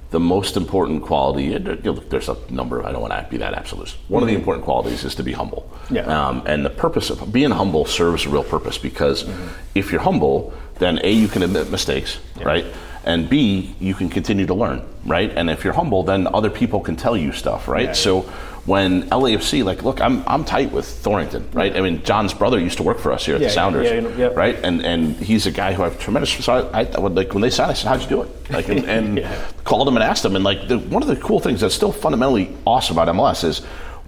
[0.09, 3.53] the most important quality, you look, there's a number, I don't want to be that
[3.53, 3.95] absolute.
[4.07, 5.69] One of the important qualities is to be humble.
[5.86, 5.95] Mm-hmm.
[5.95, 6.28] Yeah.
[6.28, 9.30] Um, and the purpose of being humble serves a real purpose because
[9.76, 12.65] if you're humble, then A, you can admit mistakes, right?
[13.05, 15.32] And B, you can continue to learn, right?
[15.36, 17.86] And if you're humble, then other people can tell you stuff, right?
[17.86, 18.21] Yeah, so
[18.65, 21.75] when LAFC, like, look, I'm, I'm tight with Thorrington, right?
[21.75, 24.17] I mean, John's brother used to work for us here at Yeah, the Sounders, yeah,
[24.17, 24.27] yeah.
[24.36, 24.55] right?
[24.63, 26.32] And and he's a guy who I have tremendous.
[26.45, 28.67] So I, I would like when they signed, I said, "How'd you do it?" Like,
[28.69, 29.51] and, and Yeah.
[29.63, 30.36] called him and asked him.
[30.36, 33.61] And like, the, one of the cool things that's still fundamentally awesome about MLS is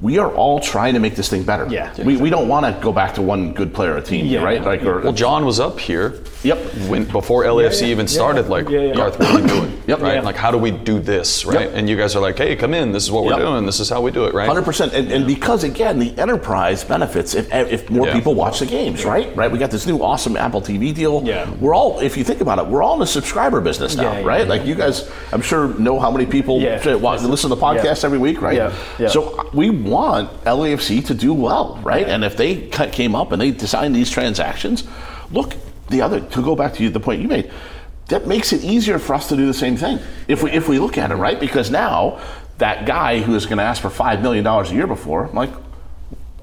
[0.04, 1.66] we are all trying to make this thing better.
[1.70, 1.94] Yeah.
[2.04, 4.44] We, we don't want to go back to one good player a team, Yeah.
[4.44, 4.62] right?
[4.62, 6.22] Like, or, Well, John was up here.
[6.44, 6.58] Yep.
[6.90, 8.94] When before LAFC even started, like Yeah, yeah.
[8.96, 9.70] Garth, what are we doing?
[9.86, 10.00] Yep.
[10.00, 10.14] Right.
[10.16, 10.22] Yeah.
[10.22, 11.44] Like, how do we do this?
[11.46, 11.62] Right.
[11.68, 11.72] Yep.
[11.76, 12.94] And you guys are like, hey, come in.
[12.94, 13.66] This is what we're doing.
[13.66, 14.34] This is how we do it.
[14.34, 14.48] Right.
[14.48, 18.14] Hundred percent, and, and because again, the enterprise benefits if, if more Yeah.
[18.14, 19.34] people watch the games, right?
[19.36, 19.52] Right.
[19.52, 21.22] We got this new awesome Apple TV deal.
[21.26, 21.50] Yeah.
[21.56, 24.20] We're all, if you think about it, we're all in a subscriber business now, Yeah,
[24.20, 24.42] yeah, right?
[24.44, 24.48] yeah.
[24.54, 26.96] Like you guys, I'm sure know how many people Yeah.
[26.96, 28.06] watch, listen to the podcast Yeah.
[28.08, 28.56] every week, right?
[28.56, 29.08] Yeah, yeah.
[29.10, 32.08] So we want LAFC to do well, right?
[32.08, 34.84] And if they came up and they designed these transactions,
[35.32, 35.56] look,
[35.90, 37.52] the other to go back to you, the point you made,
[38.08, 40.00] that makes it easier for us to do the same thing.
[40.28, 41.40] If we if we look at it right?
[41.40, 42.20] Because now
[42.58, 45.36] that guy who is going to ask for five million dollars a year before, I'm
[45.36, 45.52] like,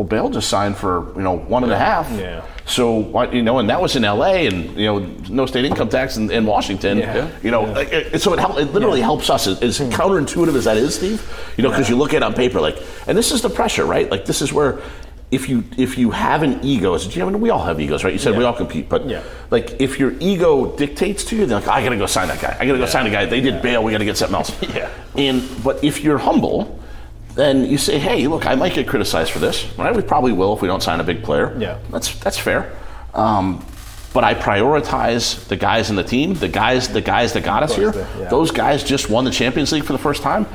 [0.00, 2.10] well, Bale just signed for you know one and a half.
[2.12, 2.42] Yeah.
[2.64, 4.46] So you know, and that was in L.A.
[4.46, 4.98] and you know
[5.28, 6.96] no state income tax in, in Washington.
[6.96, 7.16] Yeah.
[7.16, 7.30] Yeah.
[7.42, 9.46] You know, like, it- uh, so it, help, it literally helps us.
[9.46, 9.90] As, as hmm.
[9.90, 11.20] counterintuitive as that is, Steve.
[11.58, 13.84] You know, because you look at it on paper, like, and this is the pressure,
[13.84, 14.10] right?
[14.10, 14.80] Like this is where.
[15.30, 18.02] If you if you have an ego as a GM, and we all have egos,
[18.02, 18.12] right?
[18.12, 19.22] You said we all compete, but Yeah.
[19.50, 22.56] like if your ego dictates to you, then like I gotta go sign that guy.
[22.58, 23.26] I gotta go sign a guy.
[23.26, 23.84] They did Bale.
[23.84, 24.50] We gotta get something else.
[24.74, 24.90] Yeah.
[25.14, 26.80] And but if you're humble,
[27.40, 29.66] then you say, hey, look, I might get criticized for this.
[29.78, 29.94] Right?
[29.94, 31.56] We probably will if we don't sign a big player.
[31.58, 31.78] Yeah.
[31.90, 32.70] That's that's fair.
[33.14, 33.64] Um,
[34.12, 37.74] but I prioritize the guys in the team, the guys, the guys that got us
[37.76, 37.92] here.
[38.18, 38.28] yeah.
[38.28, 40.46] Those guys just won the Champions League for the first time.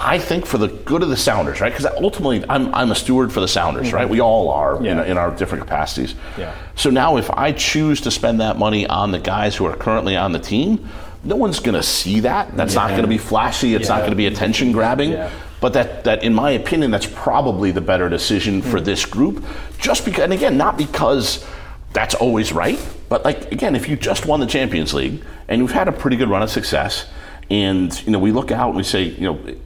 [0.00, 1.72] I think for the good of the Sounders, right?
[1.72, 4.08] Because ultimately, I'm, I'm a steward for the Sounders, right?
[4.08, 5.02] We all are in, Yeah.
[5.04, 6.14] in our different capacities.
[6.38, 6.54] Yeah.
[6.76, 10.16] So now, if I choose to spend that money on the guys who are currently
[10.16, 10.88] on the team,
[11.24, 12.56] no one's going to see that.
[12.56, 13.74] That's not going to be flashy.
[13.74, 15.10] It's not going to be attention grabbing.
[15.58, 15.60] Yeah.
[15.60, 19.44] But that, that, in my opinion, that's probably the better decision for this group.
[19.78, 21.44] Just because, and again, not because
[21.92, 22.78] that's always right,
[23.08, 26.16] but like again, if you just won the Champions League and you've had a pretty
[26.16, 27.06] good run of success,
[27.50, 29.56] and you know we look out and we say, you know,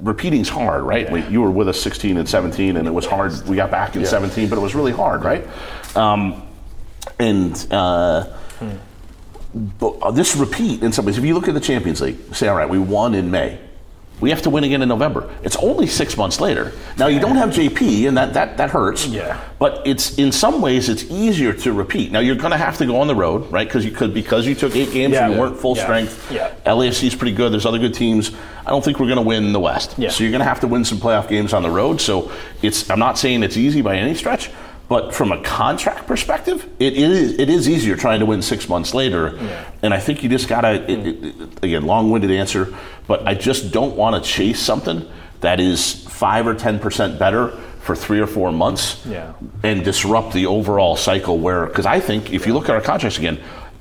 [0.00, 1.10] repeating's hard, right?
[1.10, 3.32] We, you were with us 16 and 17, and it was hard.
[3.48, 5.44] We got back in 17, but it was really hard, right?
[5.96, 6.46] Um,
[7.18, 8.26] and uh,
[9.78, 11.18] but uh, this repeat in some ways.
[11.18, 13.58] If you look at the Champions League, say, all right, we won in May.
[14.22, 15.28] We have to win again in November.
[15.42, 16.72] It's only six months later.
[16.96, 19.04] Now you don't have JP, and that that, that hurts.
[19.06, 19.40] Yeah.
[19.58, 22.12] But it's in some ways it's easier to repeat.
[22.12, 23.66] Now you're going to have to go on the road, right?
[23.66, 25.24] Because you could because you took eight games Yeah.
[25.26, 25.82] and you weren't full Yeah.
[25.82, 26.30] strength.
[26.30, 26.52] Yeah.
[26.82, 27.52] Is pretty good.
[27.52, 28.30] There's other good teams.
[28.64, 29.96] I don't think we're going to win the West.
[29.98, 30.10] Yeah.
[30.10, 32.00] So you're going to have to win some playoff games on the road.
[32.00, 32.30] So
[32.62, 34.50] it's I'm not saying it's easy by any stretch.
[34.92, 38.92] But from a contract perspective, it is it is easier trying to win six months
[38.92, 39.38] later,
[39.82, 41.34] and I think you just gotta it, it, it-
[41.64, 42.74] again long-winded answer,
[43.06, 45.08] but I just don't want to chase something
[45.40, 47.48] that is five or ten percent better
[47.80, 49.32] for three or four months, Yeah.
[49.62, 51.38] and disrupt the overall cycle.
[51.38, 53.38] Where because I think if you look at our contracts again,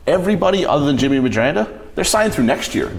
[0.07, 2.89] everybody other than Jimmy Medranda, they're signed through next year,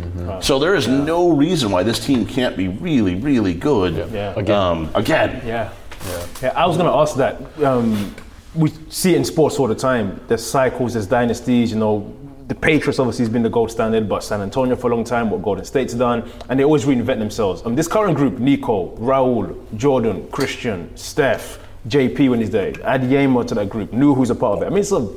[0.43, 4.35] so there is no reason why this team can't be really really good Yeah.
[4.37, 4.55] again.
[4.55, 5.41] Um, again.
[5.47, 5.71] Yeah.
[6.07, 6.53] Yeah.
[6.57, 7.65] I was going to ask that.
[7.65, 8.15] Um,
[8.55, 10.21] we see it in sports all the time.
[10.29, 11.71] There's cycles, there's dynasties.
[11.73, 12.15] You know,
[12.49, 15.31] the Patriots obviously has been the gold standard, but San Antonio for a long time,
[15.31, 17.65] what Golden State's done, and they always reinvent themselves.
[17.65, 23.47] Um, this current group: Nico, Raul, Jordan, Cristian, Steph, JP when he's there, add Yemo
[23.47, 23.93] to that group.
[23.93, 24.67] New who's a part of it.
[24.67, 25.09] I mean, it's a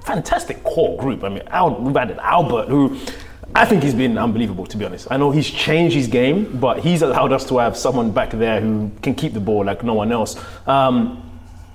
[0.00, 1.22] fantastic core group.
[1.22, 2.98] I mean, Al, we've added Albert, who
[3.56, 5.06] I think he's been unbelievable, to be honest.
[5.10, 8.60] I know he's changed his game, but he's allowed us to have someone back there
[8.60, 10.36] who can keep the ball like no one else.
[10.66, 11.22] Um,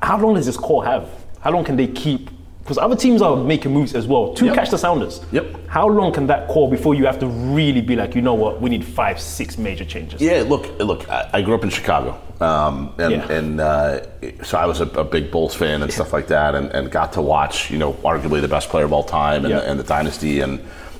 [0.02, 1.10] how long does this core have?
[1.40, 2.30] How long can they keep?
[2.62, 4.56] Because other teams are making moves as well to Yep.
[4.56, 5.22] catch the Sounders.
[5.32, 5.68] Yep.
[5.68, 8.62] How long can that core before you have to really be like, you know what,
[8.62, 10.22] we need five, six major changes?
[10.22, 11.10] Yeah, look, look.
[11.10, 13.32] I, I grew up in Chicago, um, and, Yeah.
[13.32, 14.02] and uh,
[14.44, 17.14] so I was a, a big Bulls fan and stuff like that, and, and got
[17.14, 19.60] to watch, you know, arguably the best player of all time, and, Yeah.
[19.62, 20.60] and the dynasty, and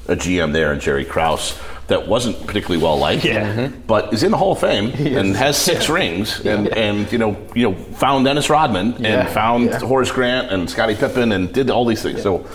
[0.10, 1.58] a GM there, and Jerry Krause,
[1.88, 3.70] that wasn't particularly well liked, Yeah.
[3.88, 7.36] but is in the Hall of Fame and has six rings, and, and you know,
[7.56, 9.80] you know, found Dennis Rodman and found Yeah.
[9.80, 12.22] Horace Grant and Scottie Pippen, and did all these things.
[12.22, 12.46] So,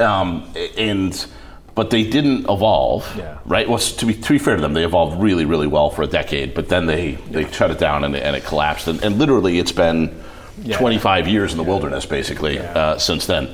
[0.00, 0.44] um,
[0.76, 1.26] and
[1.74, 3.38] but they didn't evolve Yeah.
[3.46, 3.68] right?
[3.68, 6.06] Well, to be, to be fair to them, they evolved really, really well for a
[6.06, 8.86] decade, but then they, they shut it down and, and it collapsed.
[8.86, 10.14] And, and literally, it's been
[10.62, 10.76] Yeah.
[10.78, 13.48] 25 years in the wilderness, basically, uh, since then.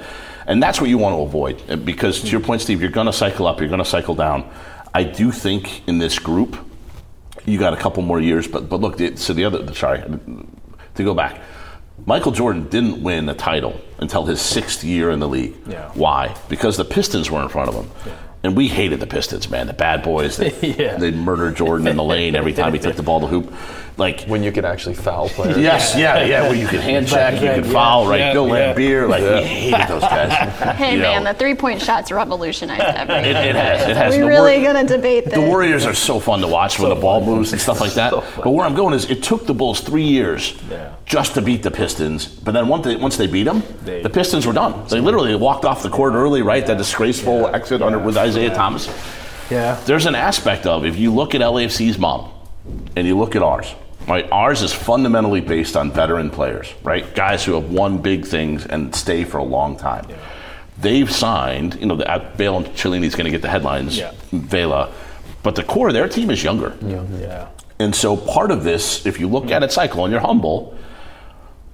[0.50, 1.62] And that's what you want to avoid.
[1.70, 4.14] Uh, Because to your point, Steve, you're going to cycle up, you're going to cycle
[4.16, 4.44] down.
[4.92, 6.56] I do think in this group,
[7.46, 10.02] you got a couple more years, but, but look, so the other, sorry,
[10.96, 11.40] to go back.
[12.04, 15.54] Michael Jordan didn't win a title until his sixth year in the league.
[15.68, 15.90] Yeah.
[15.94, 16.34] Why?
[16.48, 17.90] Because the Pistons were in front of him.
[18.42, 19.66] And we hated the Pistons, man.
[19.68, 20.36] The bad boys.
[20.38, 20.96] They, Yeah.
[20.96, 23.52] they murdered Jordan in the lane every time he took the ball to hoop.
[24.00, 25.58] Like When you could actually foul players.
[25.58, 26.42] Yes, yeah, yeah.
[26.48, 28.18] Where you can hand check, you can yeah, foul, right?
[28.18, 28.72] yeah, Bill yeah.
[28.74, 30.32] Laimbeer, like we hated those guys.
[30.76, 33.24] Hey You man, know, the three point shots revolutionized everything.
[33.26, 34.14] it, it has, it has.
[34.14, 35.34] we The really War- gonna debate this.
[35.34, 38.10] The Warriors are so fun to watch when the ball moves and stuff like that.
[38.12, 40.94] but where I'm going is, it took the Bulls three years Yeah.
[41.04, 42.26] just to beat the Pistons.
[42.26, 44.86] But then once they, once they beat them, They- the Pistons were done.
[44.88, 46.66] They literally walked off the court early, right?
[46.66, 48.88] That disgraceful exit under with Isiah Thomas.
[49.50, 49.78] Yeah.
[49.84, 52.32] There's an aspect of if you look at LAFC's model
[52.96, 53.74] and you look at ours,
[54.10, 54.28] right?
[54.32, 57.14] Ours is fundamentally based on veteran players, right?
[57.14, 60.06] Guys who have won big things and stay for a long time.
[60.78, 64.12] They've signed, you know, the, uh, Bale and Chiellini's going to get the headlines, Yeah.
[64.32, 64.90] Vela,
[65.42, 66.76] but the core of their team is younger.
[66.84, 67.46] Yeah.
[67.78, 70.76] And so part of this, if you look at it cycle and you're humble,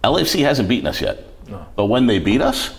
[0.04, 1.24] LAFC hasn't beaten us yet.
[1.76, 2.74] But when they beat us,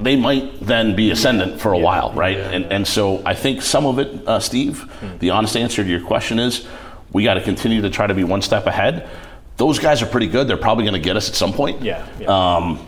[0.00, 2.36] they might then be ascendant for a while, right?
[2.38, 5.18] and, and so I think some of it, uh, Steve, Hmm.
[5.18, 6.66] the honest answer to your question is
[7.12, 9.08] we got to continue to try to be one step ahead.
[9.56, 10.48] Those guys are pretty good.
[10.48, 11.82] They're probably going to get us at some point.
[11.82, 12.28] Yeah, yeah.
[12.56, 12.86] Um,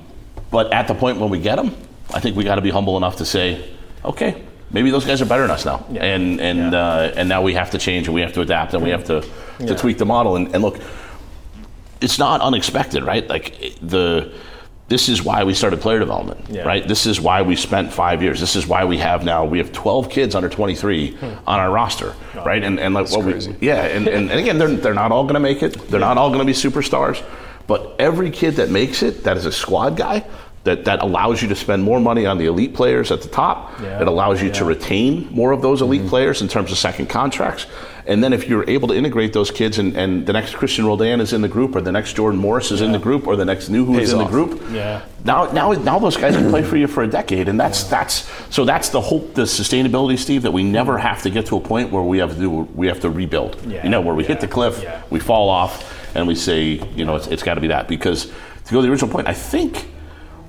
[0.51, 1.75] but at the point when we get them,
[2.15, 5.27] I think we got to be humble enough to say, okay, maybe those guys are
[5.27, 6.05] better than us now, Yeah.
[6.05, 6.79] and and Yeah.
[6.81, 9.05] uh, and now we have to change and we have to adapt and we have
[9.05, 9.23] to
[9.67, 10.37] to tweak the model.
[10.37, 10.79] And, and look,
[12.01, 13.29] it's not unexpected, right?
[13.29, 14.33] Like the
[14.93, 16.65] this is why we started player development, Yeah.
[16.65, 16.87] right?
[16.87, 18.39] This is why we spent five years.
[18.41, 21.27] This is why we have now we have 12 kids under 23 hmm.
[21.47, 22.63] on our roster, oh, right?
[22.63, 25.35] And and like what we, yeah, and, and, and again, they're they're not all going
[25.35, 25.73] to make it.
[25.89, 27.25] They're not all going to be superstars,
[27.67, 30.27] but every kid that makes it, that is a squad guy.
[30.65, 33.81] That, that allows you to spend more money on the elite players at the top.
[33.81, 34.01] Yeah.
[34.01, 36.11] It allows you to retain more of those elite mm-hmm.
[36.11, 37.67] players in terms of second contracts.
[38.07, 41.21] And then if you're able to integrate those kids and, and the next Cristian Roldan
[41.21, 43.45] is in the group or the next Jordan Morris is in the group or the
[43.45, 44.61] next Nouhou is in the group.
[44.71, 45.05] Yeah.
[45.25, 48.29] Now, now, now those guys can play for you for a decade, and that's that's
[48.51, 51.07] so that's the hope, the sustainability, Steve, that we never mm-hmm.
[51.07, 53.57] have to get to a point where we have to do, we have to rebuild.
[53.67, 53.85] Yeah.
[53.85, 55.01] You know, where we hit the cliff, Yeah.
[55.11, 58.27] we fall off, and we say, you know, it's, it's got to be that because
[58.27, 59.89] to go to the original point, I think.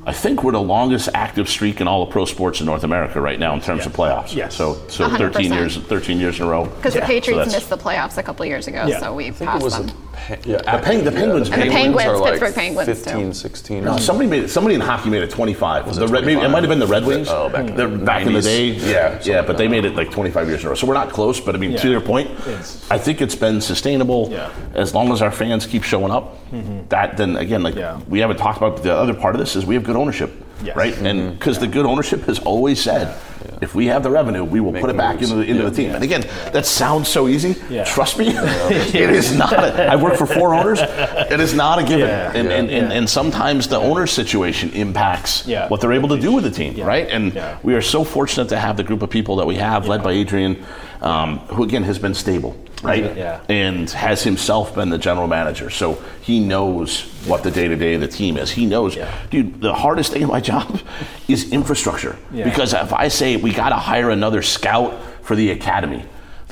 [0.05, 3.21] I think we're the longest active streak in all of pro sports in North America
[3.21, 4.35] right now in terms of playoffs.
[4.35, 4.53] Yes.
[4.55, 5.55] So, so 13 100%.
[5.55, 6.65] years, 13 years in a row.
[6.65, 8.99] Because the Patriots that's- missed the playoffs a couple years ago, Yeah.
[8.99, 9.87] so we I passed them.
[9.87, 12.87] the, pe- yeah, The Peng- the Penguins And the made- Penguins, are like Pittsburgh Penguins,
[12.87, 12.95] too.
[12.95, 13.83] 15, 16.
[13.85, 14.49] No, somebody made it.
[14.49, 15.87] Somebody in hockey made it 25.
[15.87, 17.29] Was The it Red- maybe- it might have been the Red Wings.
[17.31, 18.67] Oh, back in They're the back in the day.
[18.71, 20.75] Yeah, yeah, but they made it like 25 years in a row.
[20.75, 21.39] So we're not close.
[21.39, 24.49] But I mean, to your point, It's- I think it's been sustainable Yeah.
[24.75, 26.37] as long as our fans keep showing up.
[26.53, 26.79] Mm-hmm.
[26.89, 27.97] That then again, like Yeah.
[28.09, 30.31] we haven't talked about the other part of this is we have good ownership,
[30.63, 30.75] Yes.
[30.75, 30.95] right?
[30.97, 31.33] And mm-hmm.
[31.33, 33.15] because the good ownership has always said.
[33.61, 35.31] If we have the revenue, we will put it back moves.
[35.31, 35.69] into the, into Yeah.
[35.69, 35.91] the team.
[35.95, 36.21] And again,
[36.53, 37.55] that sounds so easy.
[37.69, 37.83] Yeah.
[37.85, 39.53] Trust me, it is not.
[39.53, 40.79] A, I work for four owners.
[40.81, 42.07] It is not a given.
[42.07, 42.31] Yeah.
[42.33, 42.97] And, and, and, Yeah.
[42.97, 45.67] and sometimes the owner situation impacts Yeah.
[45.67, 46.85] what they're able to do with the team, Yeah.
[46.85, 47.07] right?
[47.09, 47.57] And Yeah.
[47.63, 50.11] we are so fortunate to have the group of people that we have, led by
[50.11, 50.63] Adrian,
[51.03, 53.15] um, who again has been stable, right?
[53.15, 53.41] Yeah.
[53.49, 57.93] And has himself been the general manager, so he knows what the day to day
[57.95, 58.51] of the team is.
[58.51, 59.11] He knows, Yeah.
[59.29, 59.61] dude.
[59.61, 60.79] The hardest thing in my job
[61.27, 62.45] is infrastructure Yeah.
[62.45, 66.03] because if I say we got to hire another scout for the academy.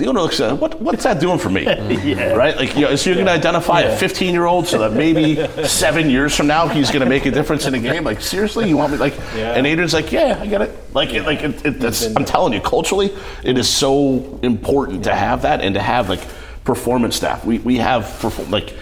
[0.02, 1.64] The owner looks at it, what, what's that doing for me?
[2.42, 2.56] Right?
[2.58, 5.36] Like, you know, so you're going to identify a 15 year old so that maybe
[5.68, 8.04] seven years from now he's going to make a difference in the game.
[8.04, 8.98] Like, seriously, you want me?
[8.98, 9.54] Like, Yeah.
[9.54, 10.76] and Adrian's like, yeah, I get it.
[10.96, 15.14] Like, it, like it, it, that's, I'm telling you, culturally, it is so important to
[15.14, 16.22] have that and to have like
[16.64, 17.46] performance staff.
[17.46, 18.74] We, we have perfor- like,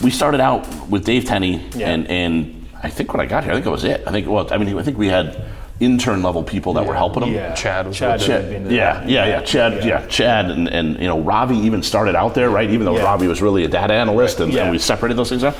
[0.00, 1.90] we started out with Dave Tenney Yeah.
[1.90, 4.04] and, and I think when I got here, I think it was it.
[4.06, 5.44] I think, well, I mean, I think we had
[5.80, 7.34] intern level people that were helping him.
[7.34, 7.54] Yeah.
[7.54, 11.20] Chad was Chad Chad, been yeah, yeah, yeah, Chad, yeah, Chad, and, and you know
[11.20, 12.68] Ravi even started out there, right?
[12.70, 13.04] Even though Yeah.
[13.04, 14.62] Ravi was really a data analyst, and, Yeah.
[14.62, 15.56] and we separated those things out.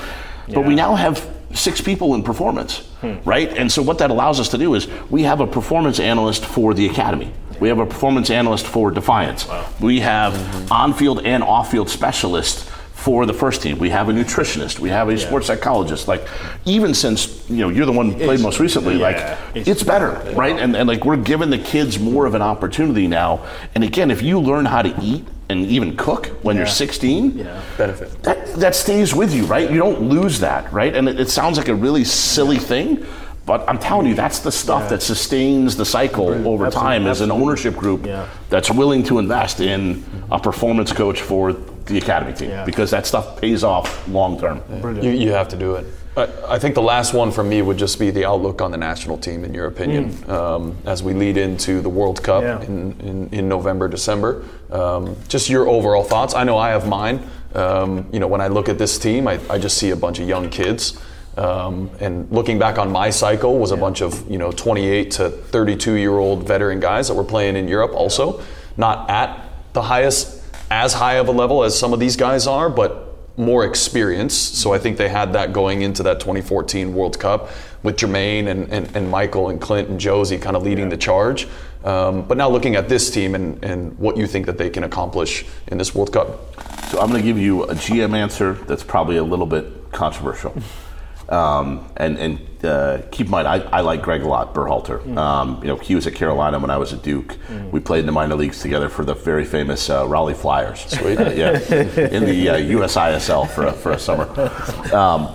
[0.52, 2.88] But we now have six people in performance,
[3.24, 3.56] right?
[3.56, 6.74] And so what that allows us to do is we have a performance analyst for
[6.74, 7.32] the academy.
[7.60, 9.46] We have a performance analyst for Defiance.
[9.80, 13.78] We have on-field and off-field specialists for the first team.
[13.78, 14.80] We have a nutritionist.
[14.80, 16.08] We have a sports psychologist.
[16.08, 16.26] Like
[16.64, 19.16] even since you know you're the one who played most recently, yeah, like
[19.56, 20.58] it's- it's better, right?
[20.58, 23.46] And, and like we're giving the kids more of an opportunity now.
[23.76, 27.62] And again, if you learn how to eat and even cook when you're 16, Yeah.
[27.78, 28.20] benefit.
[28.24, 29.70] that, that stays with you, right?
[29.70, 30.94] You don't lose that, right?
[30.94, 33.06] And it, it sounds like a really silly thing,
[33.46, 37.30] but I'm telling you, that's the stuff that sustains the cycle over time as an
[37.30, 38.26] ownership group Yeah.
[38.50, 41.54] that's willing to invest in a performance coach for
[41.88, 42.64] the academy team Yeah.
[42.64, 44.62] because that stuff pays off long term.
[45.02, 45.86] You, you have to do it.
[46.16, 48.76] I, I think the last one for me would just be the outlook on the
[48.76, 52.60] national team, in your opinion, um, as we lead into the World Cup Yeah.
[52.62, 54.44] in, in, in November, December.
[54.70, 56.34] Um, just your overall thoughts.
[56.34, 57.20] I know I have mine.
[57.54, 60.18] Um, you know, when I look at this team, I, I just see a bunch
[60.18, 60.98] of young kids.
[61.38, 65.30] Um, and looking back on my cycle was a bunch of you know 28 to
[65.30, 68.42] 32 year old veteran guys that were playing in Europe also,
[68.76, 69.40] not at
[69.72, 70.37] the highest
[70.70, 73.08] as high of a level as some of these guys are, but
[73.38, 74.34] more experience.
[74.34, 77.50] So I think they had that going into that 2014 World Cup
[77.82, 81.46] with Jermaine and, and, and Michael and Clint and Jozy kind of leading the charge.
[81.84, 84.82] Um, but now looking at this team and, and what you think that they can
[84.82, 86.60] accomplish in this World Cup.
[86.88, 90.54] So I'm going to give you a GM answer that's probably a little bit controversial.
[91.28, 95.16] Um, and and uh, keep in mind, I, I like Greg a lot, Berhalter.
[95.16, 97.36] Um, you know, he was at Carolina when I was at Duke.
[97.70, 100.80] We played in the minor leagues together for the very famous uh, Raleigh Flyers.
[100.86, 101.18] Sweet.
[101.36, 104.28] yeah, in the uh, USISL for a, for a summer.
[104.88, 105.28] Um,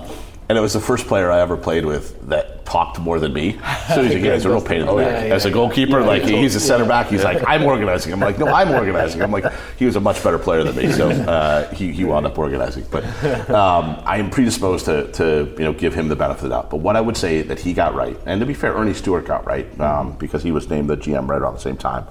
[0.49, 3.59] and it was the first player I ever played with that talked more than me.
[3.93, 5.31] So he's, he's a real pain in the neck.
[5.31, 8.13] As a goalkeeper, like he's a center back, he's like, I'm organizing.
[8.13, 9.21] I'm like, no, I'm organizing.
[9.21, 9.45] I'm like,
[9.77, 12.85] he was a much better player than me, so uh, he, he wound up organizing.
[12.89, 13.03] But
[13.49, 16.69] um, I am predisposed to, to you know give him the benefit of the doubt.
[16.69, 19.25] But what I would say that he got right, and to be fair, Ernie Stewart
[19.25, 22.07] got right um, because he was named the GM right around the same time,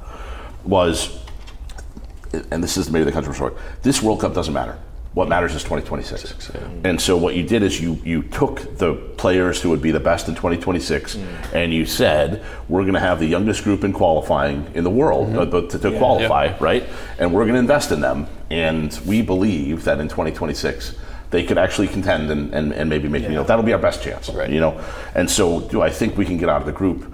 [0.63, 1.19] was
[2.51, 3.55] and this is maybe the country story.
[3.83, 4.79] This World Cup doesn't matter.
[5.15, 6.51] What matters is 2026.
[6.85, 10.01] And so what you did is you you took the players who would be the
[10.01, 11.19] best in 2026,
[11.53, 15.37] and you said we're going to have the youngest group in qualifying in the world
[15.37, 16.89] uh, to, to qualify, right?
[17.19, 18.27] And we're going to invest in them.
[18.51, 20.95] And we believe that in 2026
[21.31, 24.03] they could actually contend and, and, and maybe make you know that'll be our best
[24.03, 24.49] chance, Right.
[24.51, 24.81] you know.
[25.15, 27.13] And so do I think we can get out of the group?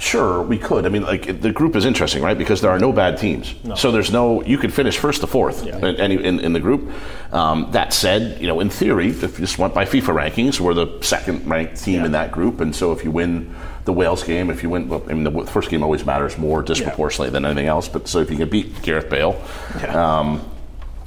[0.00, 0.86] Sure, we could.
[0.86, 2.38] I mean, like the group is interesting, right?
[2.38, 3.54] Because there are no bad teams.
[3.76, 4.42] So there's no.
[4.44, 6.92] You could finish first to fourth in, in, in the group.
[7.32, 10.74] Um, that said, you know, in theory, if you just went by FIFA rankings, we're
[10.74, 13.52] the second ranked team in that group, and so if you win
[13.86, 16.62] the Wales game, if you win, well, I mean, the first game always matters more
[16.62, 17.88] disproportionately than anything else.
[17.88, 19.42] But so if you can beat Gareth Bale.
[19.88, 20.48] Um,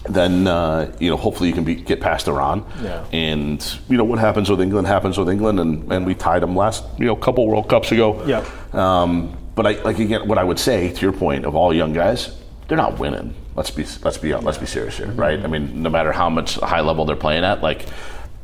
[0.10, 3.06] then uh, you know hopefully you can be, get past Iran, Yeah.
[3.14, 6.56] and you know what happens with England happens with England, and, and we tied them
[6.56, 8.24] last you know couple World Cups ago.
[8.26, 8.44] Yeah.
[8.74, 11.94] Um, but I, like again, what I would say to your point of all young
[11.94, 12.36] guys,
[12.68, 13.36] they're not winning.
[13.56, 15.40] Let's be let's be let's be serious here, right?
[15.44, 17.86] I mean, no matter how much high level they're playing at, like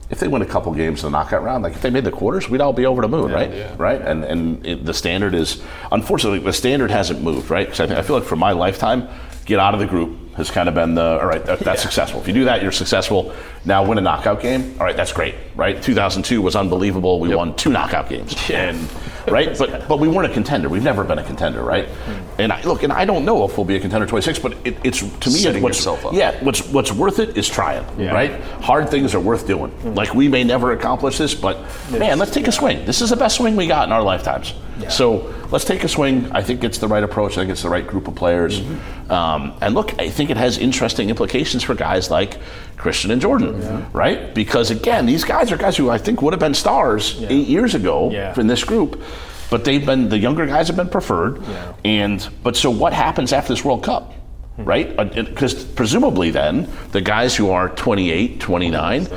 [0.10, 2.12] if they win a couple games in the knockout round, like if they made the
[2.12, 3.78] quarters, we'd all be over the moon, right?
[3.80, 4.02] Right?
[4.02, 7.68] And and it, the standard is unfortunately the standard hasn't moved, right?
[7.68, 9.08] Because I, I feel like for my lifetime,
[9.46, 11.44] get out of the group has kind of been the all right.
[11.46, 12.22] That, that's successful.
[12.22, 13.34] If you do that, you're successful.
[13.66, 14.76] Now win a knockout game.
[14.80, 15.82] All right, that's great, right?
[15.82, 17.20] 2002 was unbelievable.
[17.20, 18.88] We won two knockout games, and
[19.28, 20.70] right, but but we weren't a contender.
[20.70, 21.88] We've never been a contender, right?
[21.90, 22.42] Hmm.
[22.42, 24.78] And I, look, and I don't know if we'll be a contender 26, but it,
[24.84, 26.14] it's to me Setting what's, yourself up.
[26.14, 28.40] Yeah, what's what's worth it is trying, right?
[28.62, 29.72] Hard things are worth doing.
[29.72, 29.96] Hmm.
[29.96, 31.60] Like we may never accomplish this, but
[31.92, 32.86] man, let's take a swing.
[32.86, 34.54] This is the best swing we got in our lifetimes.
[34.90, 36.32] So let's take a swing.
[36.32, 37.34] I think it's the right approach.
[37.34, 38.62] I think it's the right group of players.
[38.62, 38.97] Mm-hmm.
[39.10, 42.38] Um, and look, I think it has interesting implications for guys like
[42.78, 44.34] Cristian and Jordan, right?
[44.36, 47.74] Because again, these guys are guys who I think would have been stars eight years
[47.76, 48.34] ago Yeah.
[48.40, 49.02] in this group.
[49.50, 51.74] But they've been the younger guys have been preferred, Yeah.
[51.86, 54.14] and but so what happens after this World Cup?
[54.60, 54.98] right?
[55.14, 59.08] Because presumably then the guys who are 28, 29,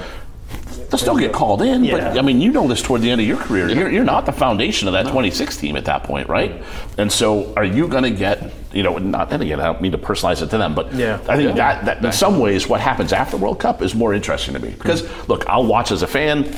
[0.91, 1.85] they'll still get called in.
[1.85, 1.93] Yeah.
[2.13, 3.69] But I mean, you know this toward the end of your career.
[3.71, 6.63] You're, you're not the foundation of that 26 team at that point, right?
[6.99, 8.53] And so, are you going to get?
[8.73, 11.19] You know, not and again, I don't mean to personalize it to them, but Yeah.
[11.29, 14.15] I think that, that in some ways, what happens after the World Cup is more
[14.15, 16.55] interesting to me because look, I'll watch as a fan,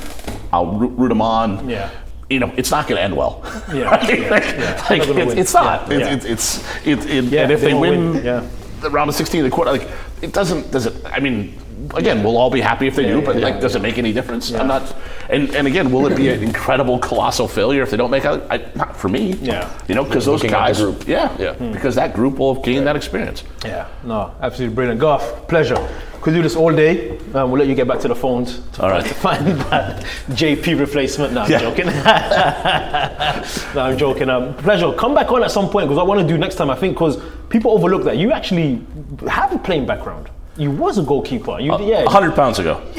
[0.53, 1.68] I'll root, root them on.
[1.70, 1.91] Yeah.
[2.28, 3.43] You know, it's not going to end well.
[3.72, 3.85] Yeah.
[3.91, 4.18] Right?
[4.20, 4.30] Yeah.
[4.30, 4.87] Like, Yeah.
[4.91, 5.91] like, it's, it's not.
[5.91, 6.14] Yeah.
[6.14, 8.24] It's, it's, it's, it, it, Yeah, and if they they, win, win.
[8.24, 8.47] Yeah.
[8.80, 9.89] the round of 16, the quarter, like
[10.22, 10.70] it doesn't.
[10.70, 10.95] Does it?
[11.07, 11.55] I mean,
[11.95, 14.53] again, we'll all be happy if they do, but like, does it make any difference?
[14.53, 14.95] I'm not.
[15.30, 18.45] And and again, will it be an incredible, colossal failure if they don't make out?
[18.51, 19.32] I, not for me.
[19.34, 19.70] Yeah.
[19.88, 20.78] You know, because those Looking at the guys.
[20.80, 21.07] group.
[21.09, 21.36] Yeah.
[21.38, 21.53] Yeah.
[21.72, 23.45] Because that group will have gained that experience.
[23.64, 25.01] Yeah, no, absolutely brilliant.
[25.01, 25.78] Garth, pleasure.
[26.22, 27.18] Could do this all day.
[27.34, 29.05] Um, we'll let you get back to the phones to, All right.
[29.05, 31.32] to find that JP replacement.
[31.32, 31.59] No, I'm Yeah.
[31.59, 31.86] joking.
[33.74, 34.28] no, I'm joking.
[34.30, 34.93] Um, pleasure.
[34.93, 36.70] Come back on at some point because I want to do next time.
[36.70, 38.84] I think because people overlook that you actually
[39.28, 40.28] have a playing background.
[40.57, 41.59] You was a goalkeeper.
[41.61, 42.82] You, yeah, 100 pounds ago.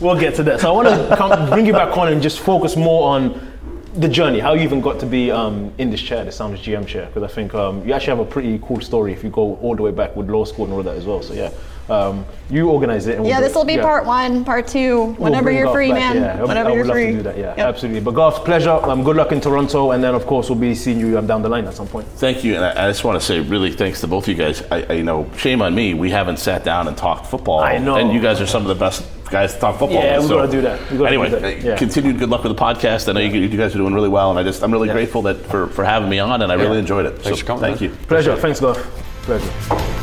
[0.00, 0.60] we'll get to that.
[0.60, 3.52] So I want to come, bring you back on and just focus more on
[3.94, 6.86] the journey, how you even got to be um, in this chair, the Sounders GM
[6.86, 9.56] chair, because I think um, you actually have a pretty cool story if you go
[9.56, 11.20] all the way back with law school and all that as well.
[11.20, 11.50] So yeah,
[11.90, 13.16] um, you organize it.
[13.16, 13.82] And Yeah, we'll do this will be Yeah.
[13.82, 16.16] part one, part two, We'll whenever you're free, back, man.
[16.16, 17.06] Yeah, I would- whenever I would you're love free.
[17.06, 17.38] to do that.
[17.38, 17.58] Yeah, Yep.
[17.58, 18.00] absolutely.
[18.00, 18.70] But Garth, pleasure.
[18.82, 21.42] Um, good luck in Toronto, and then of course we'll be seeing you um, down
[21.42, 22.06] the line at some point.
[22.16, 24.34] Thank you, and I, I just want to say really thanks to both of you
[24.34, 24.62] guys.
[24.70, 27.60] I, I you know shame on me, we haven't sat down and talked football.
[27.60, 27.96] I know.
[27.96, 30.02] and you guys are some of the best guys to talk football.
[30.02, 30.78] Yeah, with, we so- gonna do that.
[30.90, 31.62] We gotta anyway, do that.
[31.62, 31.76] Yeah.
[31.76, 33.08] continued good luck with the podcast.
[33.08, 35.22] I know you, you guys are doing really well, and I just I'm really grateful
[35.22, 37.14] that for, for having me on, and I really enjoyed it.
[37.22, 37.90] Thanks so for coming, Thank man.
[37.90, 37.96] you.
[38.06, 38.36] Pleasure.
[38.36, 38.86] Thanks, Garth.
[39.24, 40.01] Pleasure.